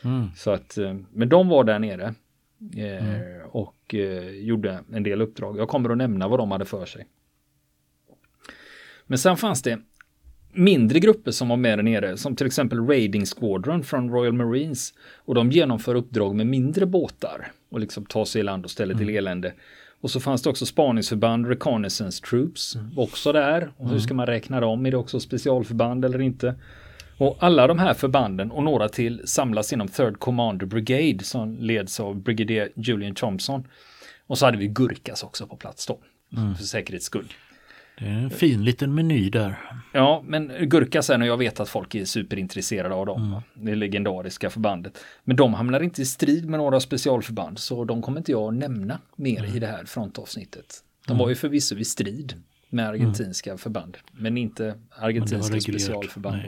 Mm. 0.04 0.28
Så 0.36 0.52
att, 0.52 0.78
eh, 0.78 0.96
men 1.12 1.30
de 1.30 1.48
var 1.50 1.64
där 1.64 1.80
nere. 1.80 2.14
Eh, 2.76 3.16
mm. 3.16 3.42
Och 3.52 3.96
gjorde 4.42 4.80
en 4.94 5.04
del 5.04 5.22
uppdrag. 5.22 5.58
Jag 5.58 5.68
kommer 5.68 5.90
att 5.90 5.98
nämna 5.98 6.28
vad 6.28 6.40
de 6.40 6.52
hade 6.52 6.66
för 6.66 6.86
sig. 6.86 7.08
Men 9.06 9.18
sen 9.18 9.38
fanns 9.38 9.62
det 9.62 9.80
mindre 10.54 11.00
grupper 11.00 11.32
som 11.32 11.50
var 11.50 11.58
med 11.58 11.78
där 11.78 11.84
nere, 11.84 12.18
som 12.18 12.36
till 12.36 12.48
exempel 12.48 12.88
Raiding 12.88 13.26
Squadron 13.26 13.84
från 13.84 14.10
Royal 14.10 14.34
Marines. 14.34 14.94
Och 15.16 15.36
de 15.36 15.52
genomför 15.52 15.96
uppdrag 15.96 16.36
med 16.36 16.48
mindre 16.48 16.86
båtar 16.86 17.52
och 17.70 17.80
liksom 17.80 18.06
tar 18.06 18.26
sig 18.26 18.40
i 18.40 18.44
land 18.44 18.66
och 18.66 18.72
ställer 18.72 18.94
till 18.94 19.10
mm. 19.10 19.18
elände. 19.18 19.54
Och 20.04 20.12
så 20.12 20.20
fanns 20.20 20.42
det 20.42 20.50
också 20.50 20.66
spaningsförband, 20.66 21.48
reconnaissance 21.48 22.24
troops, 22.26 22.76
mm. 22.76 23.00
också 23.00 23.32
där. 23.32 23.72
Och 23.78 23.86
hur 23.86 23.92
mm. 23.92 24.02
ska 24.02 24.14
man 24.14 24.26
räkna 24.26 24.60
dem? 24.60 24.86
Är 24.86 24.92
det 24.92 24.98
också 24.98 25.20
specialförband 25.20 26.06
eller 26.06 26.22
inte? 26.22 26.56
Och 27.18 27.38
alla 27.40 27.68
de 27.68 27.80
här 27.80 27.94
förbanden 27.94 28.52
och 28.52 28.64
några 28.64 28.90
till 28.90 29.22
samlas 29.26 29.74
inom 29.74 29.88
Third 29.88 30.20
Commander 30.20 30.66
Brigade 30.66 31.24
som 31.24 31.58
leds 31.58 32.00
av 32.00 32.16
Brigadier 32.16 32.70
Julian 32.76 33.16
Thompson. 33.16 33.68
Och 34.28 34.38
så 34.38 34.46
hade 34.46 34.58
vi 34.58 34.68
Gurkas 34.68 35.24
också 35.24 35.48
på 35.48 35.56
plats 35.56 35.86
då, 35.88 36.00
mm. 36.38 36.56
för 36.56 36.64
säkerhets 36.64 37.06
skull. 37.06 37.34
Det 38.04 38.10
är 38.10 38.14
en 38.14 38.30
fin 38.30 38.64
liten 38.64 38.96
meny 38.96 39.30
där. 39.30 39.60
Ja, 39.94 40.24
men 40.28 40.52
Gurka 40.62 41.02
sen 41.02 41.22
och 41.22 41.28
jag 41.28 41.38
vet 41.38 41.60
att 41.60 41.70
folk 41.70 41.96
är 41.96 42.06
superintresserade 42.06 42.96
av 42.96 43.06
dem. 43.06 43.24
Mm. 43.24 43.42
Det 43.68 43.76
legendariska 43.76 44.50
förbandet. 44.50 45.00
Men 45.24 45.36
de 45.36 45.54
hamnar 45.54 45.80
inte 45.80 46.02
i 46.02 46.06
strid 46.06 46.50
med 46.50 46.60
några 46.60 46.80
specialförband 46.80 47.60
så 47.60 47.84
de 47.86 48.02
kommer 48.02 48.18
inte 48.18 48.32
jag 48.32 48.54
att 48.54 48.60
nämna 48.60 49.00
mer 49.16 49.40
mm. 49.40 49.56
i 49.56 49.60
det 49.60 49.68
här 49.68 49.86
frontavsnittet. 49.86 50.66
De 51.08 51.12
mm. 51.12 51.20
var 51.20 51.30
ju 51.30 51.36
förvisso 51.36 51.76
i 51.76 51.86
strid 51.86 52.34
med 52.70 52.88
argentinska 52.88 53.50
mm. 53.50 53.58
förband, 53.58 53.98
men 54.12 54.38
inte 54.38 54.76
argentinska 54.90 55.54
men 55.54 55.62
specialförband. 55.62 56.42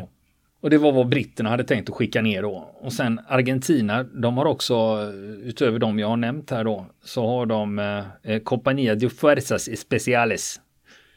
Och 0.62 0.70
det 0.70 0.78
var 0.78 0.92
vad 0.92 1.08
britterna 1.10 1.50
hade 1.50 1.64
tänkt 1.64 1.90
att 1.90 1.96
skicka 1.96 2.22
ner 2.22 2.42
då. 2.42 2.76
Och 2.82 2.94
sen 2.94 3.20
Argentina, 3.28 4.04
de 4.04 4.38
har 4.38 4.46
också, 4.46 5.02
utöver 5.44 5.80
de 5.80 6.00
jag 6.00 6.08
har 6.08 6.18
nämnt 6.18 6.52
här 6.52 6.64
då, 6.64 6.86
så 7.04 7.28
har 7.28 7.46
de 7.46 7.80
eh, 7.80 8.40
Compañía 8.40 8.96
de 8.96 9.10
Fuerzas 9.10 9.68
Especiales 9.68 10.62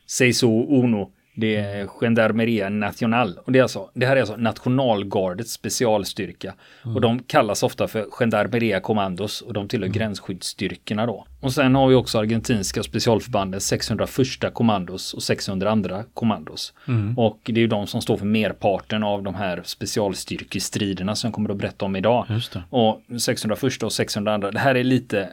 Seiso 0.09 0.67
Uno. 0.83 1.11
Det 1.41 1.57
är 1.57 1.87
Gendarmeria 1.87 2.69
Nacional. 2.69 3.39
Och 3.45 3.53
det, 3.53 3.59
är 3.59 3.63
alltså, 3.63 3.91
det 3.95 4.07
här 4.07 4.17
är 4.17 4.21
alltså 4.21 4.37
nationalgardets 4.37 5.53
specialstyrka. 5.53 6.55
Mm. 6.85 6.97
Och 6.97 7.01
de 7.01 7.23
kallas 7.23 7.63
ofta 7.63 7.89
för 7.89 8.07
Gendarmeria 8.11 8.81
Commandos 8.81 9.41
och 9.41 9.53
de 9.53 9.69
tillhör 9.69 9.87
mm. 9.87 9.99
gränsskyddsstyrkorna 9.99 11.07
då. 11.07 11.27
och 11.41 11.53
sen 11.53 11.75
har 11.75 11.89
vi 11.89 11.95
också 11.95 12.19
argentinska 12.19 12.83
specialförbanden 12.83 13.61
601 13.61 14.55
kommandos 14.55 15.15
och 15.15 15.23
602 15.23 16.03
kommandos. 16.15 16.73
Mm. 16.89 17.19
Och 17.19 17.41
det 17.45 17.53
är 17.53 17.63
ju 17.63 17.67
de 17.67 17.87
som 17.87 18.03
står 18.03 18.17
för 18.17 18.27
merparten 18.27 19.03
av 19.03 19.23
de 19.23 19.35
här 19.35 19.63
specialstyrkestriderna 19.65 21.15
som 21.15 21.29
jag 21.29 21.35
kommer 21.35 21.51
att 21.51 21.57
berätta 21.57 21.85
om 21.85 21.97
idag. 21.97 22.27
Och 22.71 23.03
601 23.21 23.83
och 23.83 23.93
602, 23.93 24.51
det 24.51 24.59
här 24.59 24.75
är 24.75 24.85
lite 24.85 25.29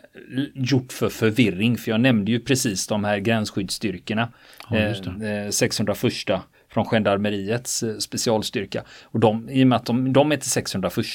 gjort 0.53 0.91
för 0.91 1.09
förvirring 1.09 1.77
för 1.77 1.91
jag 1.91 2.01
nämnde 2.01 2.31
ju 2.31 2.39
precis 2.39 2.87
de 2.87 3.03
här 3.03 3.17
gränsskyddsstyrkorna. 3.17 4.29
Ja, 4.69 4.77
eh, 4.77 5.49
601 5.49 6.29
eh, 6.29 6.39
från 6.69 6.85
gendarmeriets 6.85 7.83
eh, 7.83 7.97
specialstyrka. 7.97 8.83
Och 9.03 9.19
de, 9.19 9.49
i 9.49 9.63
och 9.63 9.67
med 9.67 9.75
att 9.75 9.85
de, 9.85 10.13
de 10.13 10.31
är 10.31 10.37
till 10.37 10.49
601 10.49 11.05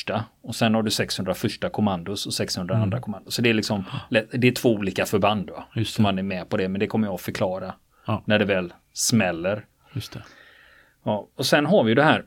och 0.43 0.55
sen 0.55 0.75
har 0.75 0.83
du 0.83 0.91
601 0.91 1.73
kommandos 1.73 2.27
och 2.27 2.35
602 2.35 2.75
mm. 2.75 3.01
kommandos. 3.01 3.35
Så 3.35 3.43
det 3.43 3.51
är 3.51 3.55
liksom, 3.55 3.85
det 4.11 4.49
är 4.49 4.53
två 4.53 4.73
olika 4.73 5.07
förband 5.07 5.47
då. 5.75 5.85
Som 5.85 6.03
man 6.03 6.19
är 6.19 6.23
med 6.23 6.49
på 6.49 6.57
det, 6.57 6.69
men 6.69 6.81
det 6.81 6.87
kommer 6.87 7.07
jag 7.07 7.15
att 7.15 7.21
förklara 7.21 7.75
ja. 8.07 8.23
när 8.25 8.39
det 8.39 8.45
väl 8.45 8.73
smäller. 8.93 9.65
Just 9.93 10.13
det. 10.13 10.23
Ja, 11.05 11.29
och 11.37 11.47
sen 11.47 11.67
har 11.67 11.85
vi 11.85 11.95
det 11.95 12.03
här 12.03 12.25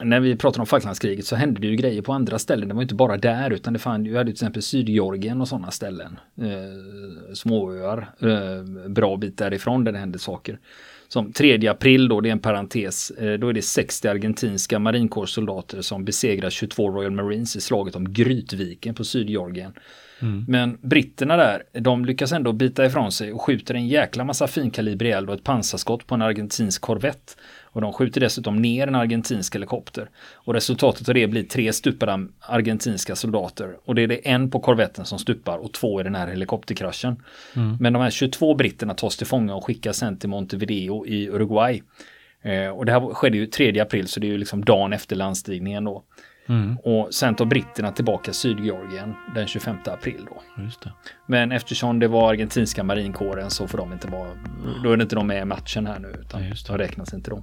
när 0.00 0.20
vi 0.20 0.36
pratar 0.36 0.60
om 0.60 0.66
Falklandskriget 0.66 1.26
så 1.26 1.36
hände 1.36 1.60
det 1.60 1.66
ju 1.66 1.76
grejer 1.76 2.02
på 2.02 2.12
andra 2.12 2.38
ställen. 2.38 2.68
Det 2.68 2.74
var 2.74 2.82
inte 2.82 2.94
bara 2.94 3.16
där 3.16 3.50
utan 3.50 3.72
det 3.72 3.78
fann 3.78 4.04
ju, 4.04 4.16
hade 4.16 4.24
till 4.24 4.32
exempel 4.32 4.62
Sydgeorgien 4.62 5.40
och 5.40 5.48
sådana 5.48 5.70
ställen. 5.70 6.18
Eh, 6.40 7.34
småöar, 7.34 8.10
eh, 8.20 8.88
bra 8.88 9.16
bit 9.16 9.38
därifrån 9.38 9.84
där 9.84 9.92
det 9.92 9.98
hände 9.98 10.18
saker 10.18 10.58
som 11.08 11.32
3 11.32 11.68
april 11.68 12.08
då, 12.08 12.20
det 12.20 12.28
är 12.28 12.32
en 12.32 12.38
parentes, 12.38 13.10
eh, 13.10 13.38
då 13.38 13.48
är 13.48 13.52
det 13.52 13.62
60 13.62 14.08
argentinska 14.08 14.78
marinkårssoldater 14.78 15.82
som 15.82 16.04
besegrar 16.04 16.50
22 16.50 16.90
Royal 16.90 17.12
Marines 17.12 17.56
i 17.56 17.60
slaget 17.60 17.96
om 17.96 18.12
Grytviken 18.12 18.94
på 18.94 19.04
Sydgeorgien. 19.04 19.72
Mm. 20.20 20.44
Men 20.48 20.78
britterna 20.82 21.36
där, 21.36 21.62
de 21.72 22.04
lyckas 22.04 22.32
ändå 22.32 22.52
bita 22.52 22.86
ifrån 22.86 23.12
sig 23.12 23.32
och 23.32 23.42
skjuter 23.42 23.74
en 23.74 23.88
jäkla 23.88 24.24
massa 24.24 24.46
finkalibrig 24.46 25.10
eld 25.12 25.28
och 25.28 25.34
ett 25.34 25.44
pansarskott 25.44 26.06
på 26.06 26.14
en 26.14 26.22
argentinsk 26.22 26.82
korvett. 26.82 27.36
Och 27.76 27.82
de 27.82 27.92
skjuter 27.92 28.20
dessutom 28.20 28.56
ner 28.62 28.86
en 28.86 28.94
argentinsk 28.94 29.54
helikopter. 29.54 30.10
Och 30.34 30.54
resultatet 30.54 31.08
av 31.08 31.14
det 31.14 31.26
blir 31.26 31.42
tre 31.42 31.72
stupade 31.72 32.28
argentinska 32.40 33.16
soldater. 33.16 33.76
Och 33.84 33.94
det 33.94 34.02
är 34.02 34.06
det 34.06 34.28
en 34.28 34.50
på 34.50 34.60
korvetten 34.60 35.04
som 35.04 35.18
stupar 35.18 35.58
och 35.58 35.72
två 35.72 36.00
i 36.00 36.04
den 36.04 36.14
här 36.14 36.26
helikopterkraschen. 36.26 37.22
Mm. 37.56 37.76
Men 37.80 37.92
de 37.92 38.02
här 38.02 38.10
22 38.10 38.54
britterna 38.54 38.94
tas 38.94 39.16
till 39.16 39.26
fånga 39.26 39.54
och 39.54 39.64
skickas 39.64 39.96
sen 39.96 40.18
till 40.18 40.28
Montevideo 40.28 41.06
i 41.06 41.28
Uruguay. 41.28 41.82
Eh, 42.42 42.68
och 42.68 42.86
det 42.86 42.92
här 42.92 43.14
skedde 43.14 43.36
ju 43.36 43.46
3 43.46 43.80
april 43.80 44.08
så 44.08 44.20
det 44.20 44.26
är 44.26 44.30
ju 44.30 44.38
liksom 44.38 44.64
dagen 44.64 44.92
efter 44.92 45.16
landstigningen 45.16 45.84
då. 45.84 46.04
Mm. 46.48 46.76
Och 46.76 47.14
sen 47.14 47.34
tar 47.34 47.44
britterna 47.44 47.92
tillbaka 47.92 48.32
Sydgeorgien 48.32 49.14
den 49.34 49.46
25 49.46 49.76
april 49.86 50.26
då. 50.30 50.42
Men 51.26 51.52
eftersom 51.52 51.98
det 51.98 52.08
var 52.08 52.30
argentinska 52.30 52.84
marinkåren 52.84 53.50
så 53.50 53.68
får 53.68 53.78
de 53.78 53.92
inte 53.92 54.08
vara, 54.08 54.28
då 54.82 54.92
är 54.92 54.96
det 54.96 55.02
inte 55.02 55.16
de 55.16 55.26
med 55.26 55.42
i 55.42 55.44
matchen 55.44 55.86
här 55.86 55.98
nu 55.98 56.08
utan 56.08 56.48
ja, 56.48 56.54
de 56.66 56.78
räknas 56.78 57.14
inte 57.14 57.30
de. 57.30 57.42